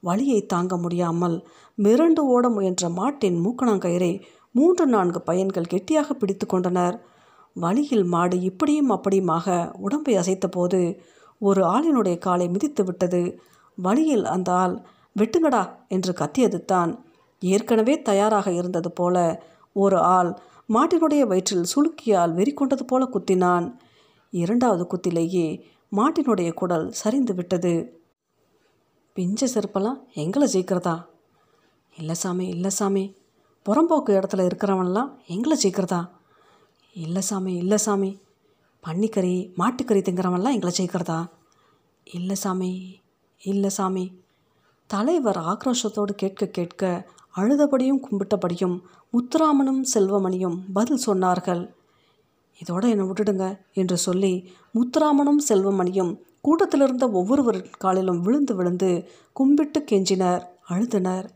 வலியை 0.02 0.40
தாங்க 0.46 0.74
முடியாமல் 0.76 1.36
மிரண்டு 1.78 2.22
ஓட 2.34 2.44
முயன்ற 2.48 2.88
மாட்டின் 2.98 3.38
மூக்கணாங்கயிறை 3.44 4.12
மூன்று 4.54 4.84
நான்கு 4.86 5.20
பையன்கள் 5.20 5.70
கெட்டியாக 5.72 6.14
பிடித்து 6.14 6.46
கொண்டனர். 6.46 6.96
வழியில் 7.56 8.06
மாடு 8.14 8.36
இப்படியும் 8.40 8.90
அப்படியுமாக 8.90 9.46
உடம்பை 9.86 10.14
அசைத்தபோது 10.18 10.80
ஒரு 11.40 11.62
ஆளினுடைய 11.74 12.16
காலை 12.18 12.46
மிதித்து 12.48 12.82
விட்டது. 12.84 13.22
வழியில் 13.82 14.24
அந்த 14.24 14.52
ஆள் 14.52 14.76
வெட்டுங்கடா 15.18 15.62
என்று 15.88 16.12
கத்தியது 16.12 16.64
தான் 16.64 16.92
ஏற்கனவே 17.40 18.02
தயாராக 18.02 18.52
இருந்தது 18.52 18.90
போல 18.92 19.16
ஒரு 19.72 19.98
ஆள் 19.98 20.30
மாட்டினுடைய 20.68 21.20
வயிற்றில் 21.20 21.68
சுளுக்கியால் 21.72 22.32
வெறி 22.34 22.52
கொண்டது 22.52 22.84
போல 22.84 23.02
குத்தினான். 23.04 23.66
இரண்டாவது 24.30 24.84
குத்திலேயே 24.86 25.46
மாட்டினுடைய 25.96 26.52
குடல் 26.52 26.90
சரிந்து 26.90 27.34
விட்டது. 27.34 27.72
பிஞ்ச 29.16 29.46
செருப்பெல்லாம் 29.46 30.00
எங்களை 30.14 30.46
ஜெயிக்கிறதா? 30.52 30.96
இல்லை 31.98 32.14
சாமி 32.14 32.46
இல்லை 32.46 32.70
சாமி. 32.70 33.04
புறம்போக்கு 33.66 34.10
இடத்துல 34.18 34.44
இருக்கிறவன்லாம் 34.48 35.10
எங்களை 35.26 35.56
ஜெயிக்கிறதா? 35.62 36.00
இல்லை 36.96 37.22
சாமி 37.22 37.52
இல்லை 37.54 37.78
சாமி. 37.78 38.10
பன்னிக்கறி 38.86 39.34
மாட்டுக்கறி 39.58 40.02
திங்கிறவன்லாம் 40.02 40.56
எங்களை 40.56 40.72
ஜெயிக்கிறதா? 40.78 41.18
இல்லை 42.04 42.36
சாமி. 42.36 42.72
இல்லை 43.42 43.70
சாமி. 43.70 44.12
தலைவர் 44.86 45.36
ஆக்ரோஷத்தோடு 45.36 46.10
கேட்க 46.10 46.46
கேட்க 46.46 47.08
அழுதபடியும் 47.36 48.00
கும்பிட்டபடியும் 48.02 48.80
முத்துராமனும் 49.12 49.82
செல்வமணியும் 49.94 50.58
பதில் 50.72 51.02
சொன்னார்கள். 51.06 51.70
இதோட 52.60 52.88
என்னை 52.88 53.06
விட்டுடுங்க 53.06 53.58
என்று 53.72 53.96
சொல்லி 53.96 54.50
முத்துராமனும் 54.74 55.42
செல்வமணியும் 55.48 56.18
கூட்டத்திலிருந்த 56.40 57.10
ஒவ்வொருவர் 57.10 57.70
காலிலும் 57.78 58.20
விழுந்து 58.20 58.56
விழுந்து 58.56 59.08
கும்பிட்டு 59.32 59.80
கெஞ்சினர் 59.80 60.42
அழுதினர். 60.68 61.28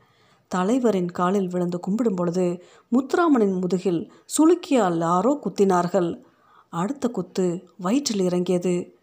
தலைவரின் 0.48 1.10
காலில் 1.10 1.48
விழுந்து 1.48 1.80
கும்பிடும் 1.86 2.16
பொழுது 2.16 2.64
முத்துராமனின் 2.92 3.60
முதுகில் 3.60 4.12
சுளுக்கியால் 4.38 4.98
யாரோ 4.98 5.38
குத்தினார்கள். 5.44 6.22
அடுத்த 6.68 7.08
குத்து 7.08 7.68
வயிற்றில் 7.78 8.20
இறங்கியது. 8.20 8.96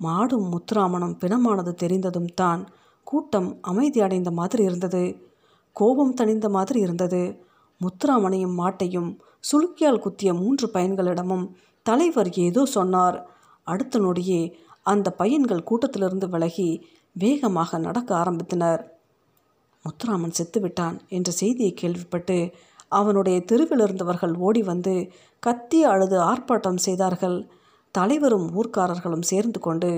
மாடும் 0.00 0.46
முத்துராமனும் 0.52 1.16
பிணமானது 1.20 1.74
தெரிந்ததும் 1.74 2.30
தான் 2.34 2.68
கூட்டம் 3.04 3.58
அமைதி 3.60 4.00
அடைந்த 4.00 4.30
மாதிரி 4.30 4.62
இருந்தது. 4.62 5.02
கோபம் 5.72 6.14
தணிந்த 6.14 6.48
மாதிரி 6.48 6.80
இருந்தது. 6.80 7.22
முத்துராமனையும் 7.80 8.56
மாட்டையும் 8.58 9.10
சுளுக்கியால் 9.50 10.00
குத்திய 10.00 10.34
மூன்று 10.34 10.70
பையன்களிடமும் 10.74 11.46
தலைவர் 11.82 12.30
ஏதோ 12.36 12.66
சொன்னார். 12.66 13.18
அடுத்த 13.64 13.98
நொடியே 13.98 14.54
அந்த 14.82 15.10
பையன்கள் 15.10 15.68
கூட்டத்திலிருந்து 15.70 16.28
விலகி 16.28 16.68
வேகமாக 17.12 17.78
நடக்க 17.78 18.10
ஆரம்பித்தனர். 18.16 18.82
முத்துராமன் 19.84 20.36
செத்துவிட்டான் 20.38 20.96
என்ற 21.08 21.30
செய்தியை 21.30 21.72
கேள்விப்பட்டு 21.74 22.52
அவனுடைய 22.88 23.40
தெருவில் 23.40 23.80
இருந்தவர்கள் 23.80 24.34
ஓடி 24.34 24.62
வந்து 24.62 24.94
கத்தி 25.42 25.84
அழுது 25.84 26.16
ஆர்ப்பாட்டம் 26.20 26.80
செய்தார்கள். 26.86 27.38
தலைவரும் 27.94 28.48
ஊர்க்காரர்களும் 28.54 29.28
சேர்ந்து 29.30 29.60
கொண்டு 29.60 29.90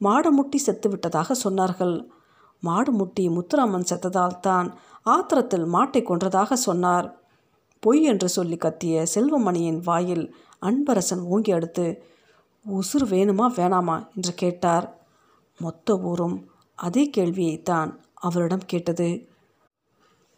மாடு 0.00 0.30
முட்டி 0.32 0.58
செத்து 0.58 0.88
விட்டதாக 0.88 1.34
சொன்னார்கள். 1.44 1.94
மாடு 2.62 2.92
முட்டி 2.92 3.24
முத்துராமன் 3.28 3.88
செத்ததால் 3.90 4.40
தான் 4.40 4.68
ஆத்திரத்தில் 5.06 5.66
மாட்டை 5.72 6.00
கொன்றதாக 6.02 6.52
சொன்னார். 6.52 7.06
பொய் 7.82 8.02
என்று 8.02 8.28
சொல்லி 8.28 8.56
கத்திய 8.56 9.04
செல்வமணியின் 9.14 9.80
வாயில் 9.80 10.24
அன்பரசன் 10.62 11.22
ஓங்கி 11.24 11.52
அடுத்து 11.52 11.86
உசுறு 12.66 13.06
வேணுமா 13.06 13.46
வேணாமா? 13.56 13.96
என்று 14.14 14.34
கேட்டார். 14.34 14.86
மொத்த 15.60 15.96
ஊரும் 16.00 16.36
அதே 16.78 17.10
கேள்வியைத்தான் 17.16 17.90
அவரிடம் 18.14 18.66
கேட்டது. 18.66 19.08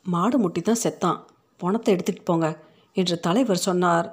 மாடு 0.07 0.39
முட்டி 0.39 0.61
தான் 0.63 0.83
செத்தான். 0.83 1.21
பணத்தை 1.61 1.95
எடுத்துகிட்டு 1.95 2.25
போங்க 2.25 2.49
என்று 2.97 3.21
தலைவர் 3.21 3.67
சொன்னார். 3.69 4.09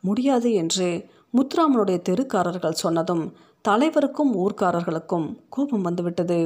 முடியாது 0.00 0.52
என்று 0.52 0.88
முத்துராமனுடைய 1.34 1.98
தெருக்காரர்கள் 2.08 2.82
சொன்னதும் 2.84 3.24
தலைவருக்கும் 3.68 4.32
ஊர்க்காரர்களுக்கும் 4.42 5.26
கோபம் 5.48 5.82
வந்துவிட்டது. 5.82 6.38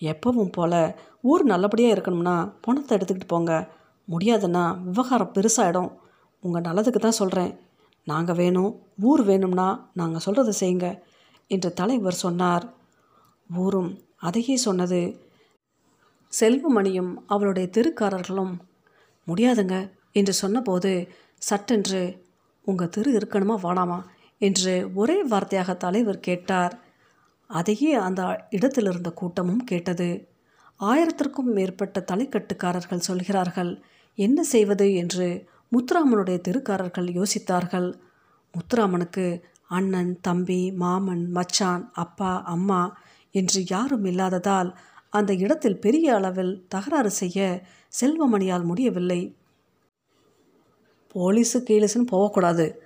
எப்பவும் 0.00 0.52
போல 0.52 0.74
ஊர் 1.20 1.42
நல்லபடியாக 1.44 1.94
இருக்கணும்னா 1.96 2.36
பணத்தை 2.60 2.92
எடுத்துக்கிட்டு 2.96 3.28
போங்க. 3.28 3.52
முடியாதுன்னா 4.08 4.62
விவகாரம் 4.86 5.34
பெருசாகிடும் 5.34 5.90
உங்கள் 6.44 6.66
நல்லதுக்கு 6.68 7.00
தான் 7.00 7.20
சொல்கிறேன் 7.20 7.52
நாங்கள் 8.06 8.36
வேணும் 8.36 8.72
ஊர் 9.00 9.22
வேணும்னா 9.22 9.68
நாங்கள் 9.94 10.24
சொல்கிறத 10.26 10.52
செய்யுங்க 10.60 10.88
என்று 11.50 11.70
தலைவர் 11.72 12.22
சொன்னார். 12.24 12.64
ஊரும் 13.50 13.90
அதையே 14.28 14.56
சொன்னது. 14.56 15.02
செல்வமணியும் 16.32 17.12
அவளுடைய 17.26 17.66
தெருக்காரர்களும் 17.76 18.54
முடியாதுங்க 19.26 19.76
என்று 20.12 20.32
சொன்னபோது 20.32 20.90
சட்டென்று 21.42 22.02
உங்கள் 22.66 22.88
தெரு 22.88 23.18
இருக்கணுமா 23.18 23.56
வேணாமா 23.62 24.02
என்று 24.38 24.90
ஒரே 24.94 25.26
வார்த்தையாக 25.26 25.76
தலைவர் 25.76 26.20
கேட்டார். 26.20 26.78
அதையே 27.46 27.92
அந்த 27.94 28.46
இடத்தில் 28.50 28.84
இருந்த 28.84 29.10
கூட்டமும் 29.10 29.64
கேட்டது. 29.64 30.28
ஆயிரத்திற்கும் 30.80 31.50
மேற்பட்ட 31.52 32.04
தலைக்கட்டுக்காரர்கள் 32.12 32.98
சொல்கிறார்கள் 32.98 33.82
என்ன 34.14 34.42
செய்வது? 34.42 34.94
என்று 34.94 35.46
முத்துராமனுடைய 35.72 36.38
தெருக்காரர்கள் 36.48 37.08
யோசித்தார்கள். 37.14 37.94
முத்துராமனுக்கு 38.54 39.42
அண்ணன் 39.66 40.20
தம்பி 40.20 40.70
மாமன் 40.70 41.30
மச்சான் 41.30 41.90
அப்பா 41.92 42.42
அம்மா 42.44 42.96
என்று 43.30 43.64
யாரும் 43.68 44.04
இல்லாததால் 44.04 44.78
அந்த 45.10 45.34
இடத்தில் 45.34 45.78
பெரிய 45.78 46.14
அளவில் 46.14 46.64
தகராறு 46.68 47.10
செய்ய 47.10 47.38
செல்வமணியால் 48.00 48.64
முடியவில்லை. 48.64 49.20
போலீஸு 51.14 51.58
கீழீஸுன்னு 51.68 52.12
போகக்கூடாது. 52.12 52.82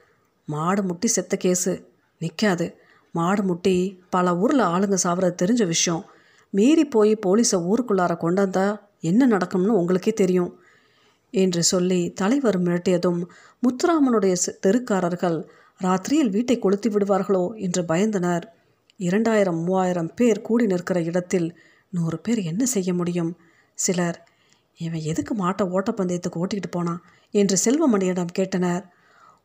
மாடு 0.46 0.82
முட்டி 0.82 1.08
செத்த 1.08 1.38
கேஸு 1.44 1.84
நிற்காது 2.18 2.76
மாடு 3.10 3.42
முட்டி 3.42 4.02
பல 4.10 4.36
ஊரில் 4.36 4.58
ஆளுங்க 4.58 4.96
சாவறது 5.02 5.34
தெரிஞ்ச 5.42 5.66
விஷயம். 5.66 6.04
மீறி 6.50 6.84
போய் 6.84 7.12
போலீஸை 7.26 7.58
ஊருக்குள்ளார 7.70 8.12
கொண்டாந்தா 8.16 8.80
என்ன 9.00 9.26
நடக்கும்னு 9.26 9.78
உங்களுக்கே 9.78 10.12
தெரியும். 10.12 10.58
என்று 11.30 11.62
சொல்லி 11.62 12.12
தலைவர் 12.12 12.58
மிரட்டியதும் 12.62 13.20
முத்துராமனுடைய 13.62 14.34
தெருக்காரர்கள் 14.66 15.38
ராத்திரியில் 15.80 16.30
வீட்டை 16.30 16.58
கொளுத்தி 16.58 16.88
விடுவார்களோ 16.88 17.54
என்று 17.54 17.82
பயந்தனர். 17.82 18.44
இரண்டாயிரம் 18.96 19.58
மூவாயிரம் 19.58 20.10
பேர் 20.14 20.40
கூடி 20.40 20.66
நிற்கிற 20.66 21.02
இடத்தில் 21.02 21.48
நூறு 21.90 22.18
பேர் 22.18 22.40
என்ன 22.42 22.64
செய்ய 22.64 22.94
முடியும்? 22.94 23.36
சிலர் 23.78 24.18
இவன் 24.80 25.06
எதுக்கு 25.10 25.34
மாட்டை 25.34 25.64
ஓட்டப்பந்தயத்துக்கு 25.74 26.40
ஓட்டிக்கிட்டு 26.42 26.70
போனான் 26.70 27.02
என்று 27.30 27.56
செல்வமணியிடம் 27.64 28.36
கேட்டனர். 28.38 28.84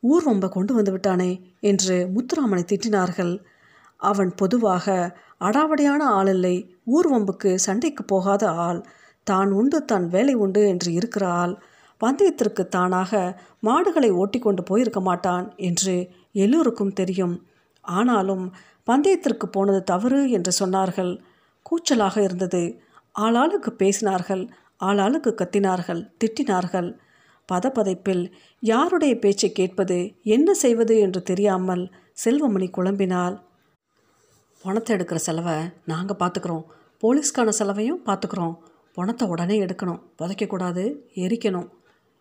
ஊர்வம்பை 0.03 0.47
கொண்டு 0.49 0.73
வந்து 0.73 0.91
விட்டானே 0.91 1.32
என்று 1.59 1.95
முத்துராமனை 2.13 2.63
திட்டினார்கள். 2.71 3.34
அவன் 3.99 4.32
பொதுவாக 4.36 5.15
அடாவடியான 5.41 6.01
ஆள் 6.17 6.27
இல்லை. 6.27 6.55
ஊர்வம்புக்கு 6.86 7.55
சண்டைக்கு 7.55 8.03
போகாத 8.03 8.43
ஆள். 8.49 8.80
தான் 9.23 9.51
உண்டு 9.51 9.86
தான் 9.86 10.05
வேலை 10.07 10.34
உண்டு 10.34 10.61
என்று 10.67 10.89
இருக்கிற 10.93 11.27
ஆள். 11.41 11.53
பந்தயத்திற்கு 12.01 12.63
தானாக 12.67 13.11
மாடுகளை 13.59 14.09
ஓட்டி 14.11 14.39
கொண்டு 14.39 14.63
போயிருக்க 14.63 14.99
மாட்டான் 14.99 15.53
என்று 15.59 15.95
எல்லோருக்கும் 16.32 16.93
தெரியும். 16.93 17.36
ஆனாலும் 17.84 18.45
பந்தயத்திற்கு 18.88 19.45
போனது 19.45 19.82
தவறு 19.84 20.32
என்று 20.32 20.51
சொன்னார்கள். 20.59 21.11
கூச்சலாக 21.65 22.17
இருந்தது. 22.17 22.63
ஆளாளுக்கு 23.15 23.71
பேசினார்கள். 23.77 24.43
ஆளாளுக்கு 24.82 25.32
கத்தினார்கள் 25.36 26.01
திட்டினார்கள். 26.23 26.97
பதப்பதைப்பில் 27.49 28.32
யாருடைய 28.59 29.19
பேச்சை 29.19 29.51
கேட்பது 29.51 30.15
என்ன 30.23 30.53
செய்வது 30.53 30.99
என்று 30.99 31.21
தெரியாமல் 31.21 31.91
செல்வமணி 32.25 32.69
குழம்பினால் 32.77 33.41
பணத்தை 34.63 34.97
எடுக்கிற 34.97 35.15
செலவை 35.15 35.57
நாங்கள் 35.86 36.17
பார்த்துக்குறோம் 36.19 36.65
போலீஸ்க்கான 37.03 37.49
செலவையும் 37.49 38.01
பார்த்துக்குறோம் 38.05 38.55
பணத்தை 38.93 39.27
உடனே 39.27 39.59
எடுக்கணும். 39.59 40.01
புதைக்கக்கூடாது. 40.17 40.84
எரிக்கணும். 41.15 41.69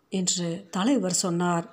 என்று 0.09 0.67
தலைவர் 0.69 1.13
சொன்னார். 1.13 1.65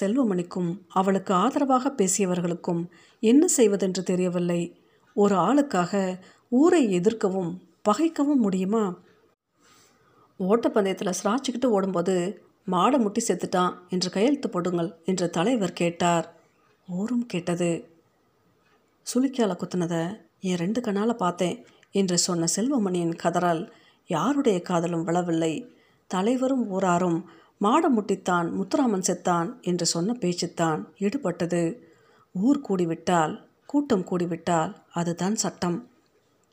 செல்வமணிக்கும் 0.00 0.80
அவளுக்கு 0.88 1.34
ஆதரவாக 1.34 1.92
பேசியவர்களுக்கும் 1.96 2.82
என்ன 3.20 3.46
செய்வதென்று 3.46 4.02
தெரியவில்லை. 4.02 4.82
ஒரு 5.14 5.36
ஆளுக்காக 5.36 6.18
ஊரை 6.48 6.92
எதிர்க்கவும் 6.92 7.62
பகைக்கவும் 7.88 8.36
முடியுமா? 8.36 8.98
ஓட்டப்பந்தயத்தில் 10.48 11.18
சிராச்சிக்கிட்டு 11.20 11.68
ஓடும்போது 11.76 12.14
மாடை 12.70 12.98
முட்டி 12.98 13.20
செத்துட்டான் 13.28 13.74
என்று 13.88 14.10
கையெழுத்து 14.10 14.48
போடுங்கள் 14.50 14.90
என்று 15.04 15.30
தலைவர் 15.30 15.72
கேட்டார். 15.72 16.26
ஊரும் 16.88 17.26
கேட்டது 17.26 17.70
சுளுக்கியால 19.06 19.52
குத்துனதை 19.56 20.02
என் 20.40 20.56
ரெண்டு 20.56 20.80
கண்ணால் 20.80 21.14
பார்த்தேன் 21.16 21.56
என்று 21.90 22.18
சொன்ன 22.18 22.48
செல்வமணியின் 22.56 23.14
கதறல் 23.22 23.62
யாருடைய 24.06 24.58
காதலும் 24.62 25.04
விழவில்லை. 25.04 25.52
தலைவரும் 26.06 26.64
ஊராரும் 26.70 27.20
மாட 27.58 27.84
முட்டித்தான் 27.90 28.48
முத்துராமன் 28.58 29.06
செத்தான் 29.08 29.48
என்று 29.60 29.86
சொன்ன 29.86 30.16
பேச்சுத்தான் 30.20 30.80
ஈடுபட்டது. 30.98 31.62
ஊர் 32.34 32.60
கூடிவிட்டால் 32.60 33.34
கூட்டம் 33.66 34.04
கூடிவிட்டால் 34.04 34.72
அதுதான் 34.92 35.34
சட்டம். 35.34 35.78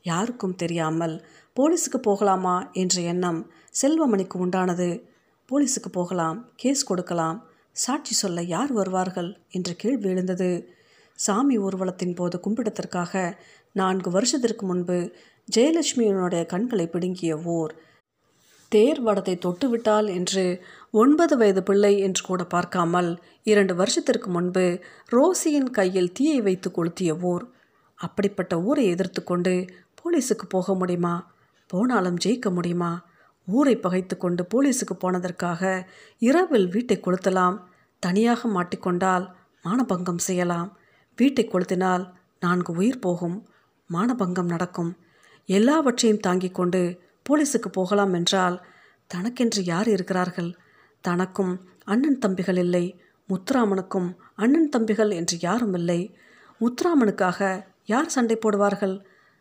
யாருக்கும் 0.02 0.56
தெரியாமல் 0.56 1.14
போலீஸுக்கு 1.56 1.98
போகலாமா 2.02 2.56
என்ற 2.72 3.00
எண்ணம் 3.02 3.40
செல்வமணிக்கு 3.74 4.36
உண்டானது. 4.44 5.02
போலீஸுக்கு 5.48 5.90
போகலாம் 5.92 6.38
கேஸ் 6.56 6.84
கொடுக்கலாம் 6.84 7.38
சாட்சி 7.72 8.14
சொல்ல 8.14 8.42
யார் 8.42 8.72
வருவார்கள் 8.72 9.40
என்ற 9.48 9.72
கேள்வி 9.72 10.08
எழுந்தது. 10.08 10.76
சாமி 11.14 11.58
ஊர்வலத்தின் 11.58 12.14
போது 12.14 12.40
கும்பிடத்திற்காக 12.44 13.36
நான்கு 13.72 14.10
வருஷத்திற்கு 14.10 14.66
முன்பு 14.66 15.12
ஜெயலட்சுமியினுடைய 15.56 16.46
கண்களை 16.46 16.86
பிடுங்கிய 16.86 17.36
ஓர் 17.36 17.72
தேர் 18.68 19.00
வடத்தை 19.02 19.34
தொட்டுவிட்டால் 19.38 20.08
என்று 20.14 20.62
ஒன்பது 20.90 21.36
வயது 21.36 21.62
பிள்ளை 21.62 21.98
என்று 21.98 22.22
கூட 22.22 22.44
பார்க்காமல் 22.44 23.10
இரண்டு 23.42 23.74
வருஷத்திற்கு 23.74 24.30
முன்பு 24.30 24.64
ரோசியின் 25.12 25.70
கையில் 25.70 26.12
தீயை 26.12 26.40
வைத்து 26.40 26.70
கொளுத்திய 26.70 27.12
ஊர். 27.22 27.44
அப்படிப்பட்ட 27.98 28.60
ஊரை 28.62 28.86
எதிர்த்து 28.86 29.24
கொண்டு 29.24 29.54
போலீஸுக்கு 30.00 30.46
போக 30.48 30.74
முடியுமா? 30.74 31.14
போனாலும் 31.70 32.18
ஜெயிக்க 32.24 32.50
முடியுமா? 32.50 32.92
ஊரை 33.56 33.74
பகைத்து 33.76 34.16
கொண்டு 34.16 34.42
போலீஸுக்கு 34.52 34.94
போனதற்காக 35.00 35.62
இரவில் 36.18 36.68
வீட்டை 36.68 36.96
கொளுத்தலாம். 37.00 37.56
தனியாக 38.02 38.48
மாட்டிக்கொண்டால் 38.48 39.24
மானபங்கம் 39.64 40.24
செய்யலாம். 40.28 40.68
வீட்டை 41.16 41.44
கொளுத்தினால் 41.46 42.04
நான்கு 42.40 42.72
உயிர் 42.72 42.98
போகும். 42.98 43.36
மானபங்கம் 43.90 44.50
நடக்கும். 44.54 44.90
எல்லாவற்றையும் 45.48 46.20
தாங்கிக் 46.20 46.54
கொண்டு 46.54 46.80
போலீஸுக்கு 47.28 47.68
போகலாம் 47.72 48.12
என்றால் 48.12 48.56
தனக்கென்று 49.06 49.62
யார் 49.64 49.88
இருக்கிறார்கள்? 49.88 50.50
தனக்கும் 51.00 51.54
அண்ணன் 51.84 52.18
தம்பிகள் 52.18 52.56
இல்லை. 52.56 52.84
முத்துராமனுக்கும் 53.28 54.08
அண்ணன் 54.34 54.68
தம்பிகள் 54.68 55.10
என்று 55.10 55.36
யாரும் 55.40 55.74
இல்லை. 55.74 56.00
முத்துராமனுக்காக 56.60 57.40
யார் 57.84 58.08
சண்டை 58.08 58.36
போடுவார்கள்? 58.36 58.94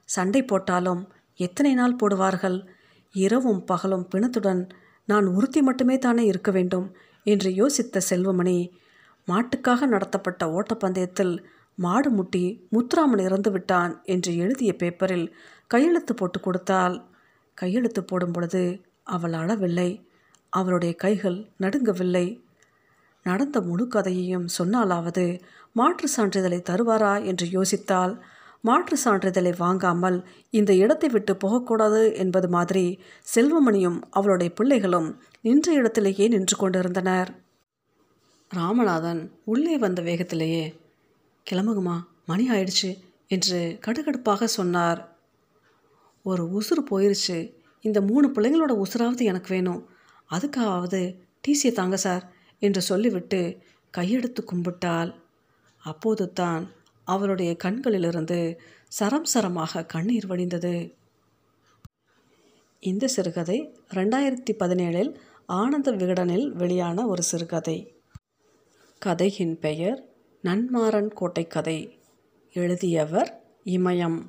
சண்டை 0.10 0.42
போட்டாலும் 0.44 1.02
எத்தனை 1.36 1.74
நாள் 1.74 1.96
போடுவார்கள்? 1.96 2.58
இரவும் 3.12 3.64
பகலும் 3.64 4.08
பிணத்துடன் 4.16 4.70
நான் 5.06 5.26
உறுத்தி 5.26 5.62
மட்டுமே 5.62 5.98
தானே 5.98 6.26
இருக்க 6.26 6.52
வேண்டும்? 6.52 6.96
என்று 7.24 7.52
யோசித்த 7.52 8.02
செல்வமணி 8.10 8.70
மாட்டுக்காக 9.28 9.86
நடத்தப்பட்ட 9.86 10.46
ஓட்டப்பந்தயத்தில் 10.46 11.44
மாடு 11.76 12.10
முட்டி 12.10 12.68
முத்துராமன் 12.72 13.22
இறந்து 13.22 13.52
விட்டான் 13.52 14.02
என்று 14.04 14.38
எழுதிய 14.38 14.76
பேப்பரில் 14.76 15.36
கையெழுத்து 15.68 16.14
போட்டு 16.14 16.40
கொடுத்தால் 16.40 17.06
கையெழுத்து 17.54 18.04
போடும் 18.04 18.32
பொழுது 18.32 18.82
அவள் 19.04 19.34
அழவில்லை. 19.34 20.10
அவளுடைய 20.50 20.94
கைகள் 20.94 21.50
நடுங்கவில்லை. 21.60 22.42
நடந்த 23.24 23.62
முழு 23.62 23.88
கதையையும் 23.88 24.48
சொன்னாலாவது 24.58 25.42
மாற்று 25.74 26.08
சான்றிதழை 26.08 26.62
தருவாரா? 26.62 27.24
என்று 27.24 27.48
யோசித்தால் 27.48 28.24
மாற்று 28.62 28.98
சான்றிதழை 29.04 29.58
வாங்காமல் 29.58 30.28
இந்த 30.50 30.74
இடத்தை 30.74 31.10
விட்டு 31.10 31.36
போகக்கூடாது 31.36 32.16
என்பது 32.16 32.50
மாதிரி 32.50 33.00
செல்வமணியும் 33.36 34.02
அவளுடைய 34.10 34.54
பிள்ளைகளும் 34.54 35.22
நின்ற 35.42 35.74
இடத்திலேயே 35.74 36.28
நின்று 36.28 36.58
கொண்டிருந்தனர். 36.58 37.30
ராமநாதன் 38.52 39.32
உள்ளே 39.44 39.78
வந்த 39.78 40.02
வேகத்திலேயே 40.02 40.76
கிளம்புங்கம்மா 41.52 41.98
மணி 42.26 42.50
ஆயிடுச்சு 42.50 42.98
என்று 43.28 43.80
கடுகடுப்பாக 43.86 44.44
சொன்னார். 44.44 45.16
ஒரு 46.24 46.44
உசுறு 46.44 46.82
போயிருச்சு. 46.92 47.52
இந்த 47.82 48.02
மூணு 48.02 48.28
பிள்ளைங்களோட 48.28 48.74
உசுராவது 48.86 49.24
எனக்கு 49.24 49.54
வேணும். 49.54 49.88
அதுக்காவது 50.32 51.02
டிசியை 51.48 51.72
தாங்க 51.72 51.98
சார் 51.98 52.24
என்று 52.60 52.82
சொல்லிவிட்டு 52.82 53.62
கையெடுத்து 53.98 54.42
கும்பிட்டாள். 54.52 55.12
அப்போது 55.84 56.34
தான் 56.34 56.64
அவருடைய 57.08 57.52
கண்களிலிருந்து 57.56 58.40
சரம் 58.88 59.28
சரமாக 59.34 59.86
கண்ணீர் 59.86 60.28
வடிந்தது. 60.28 60.74
இந்த 62.80 63.08
சிறுகதை 63.08 63.58
ரெண்டாயிரத்தி 63.94 64.54
பதினேழில் 64.60 65.12
ஆனந்த 65.46 65.92
விகடனில் 65.92 66.48
வெளியான 66.62 67.06
ஒரு 67.08 67.24
சிறுகதை. 67.24 67.78
கதையின் 69.00 69.56
பெயர் 69.60 70.00
நன்மாறன் 70.44 71.12
கோட்டை 71.14 71.48
கதை 71.48 71.78
எழுதியவர் 72.54 73.32
இமயம். 73.66 74.20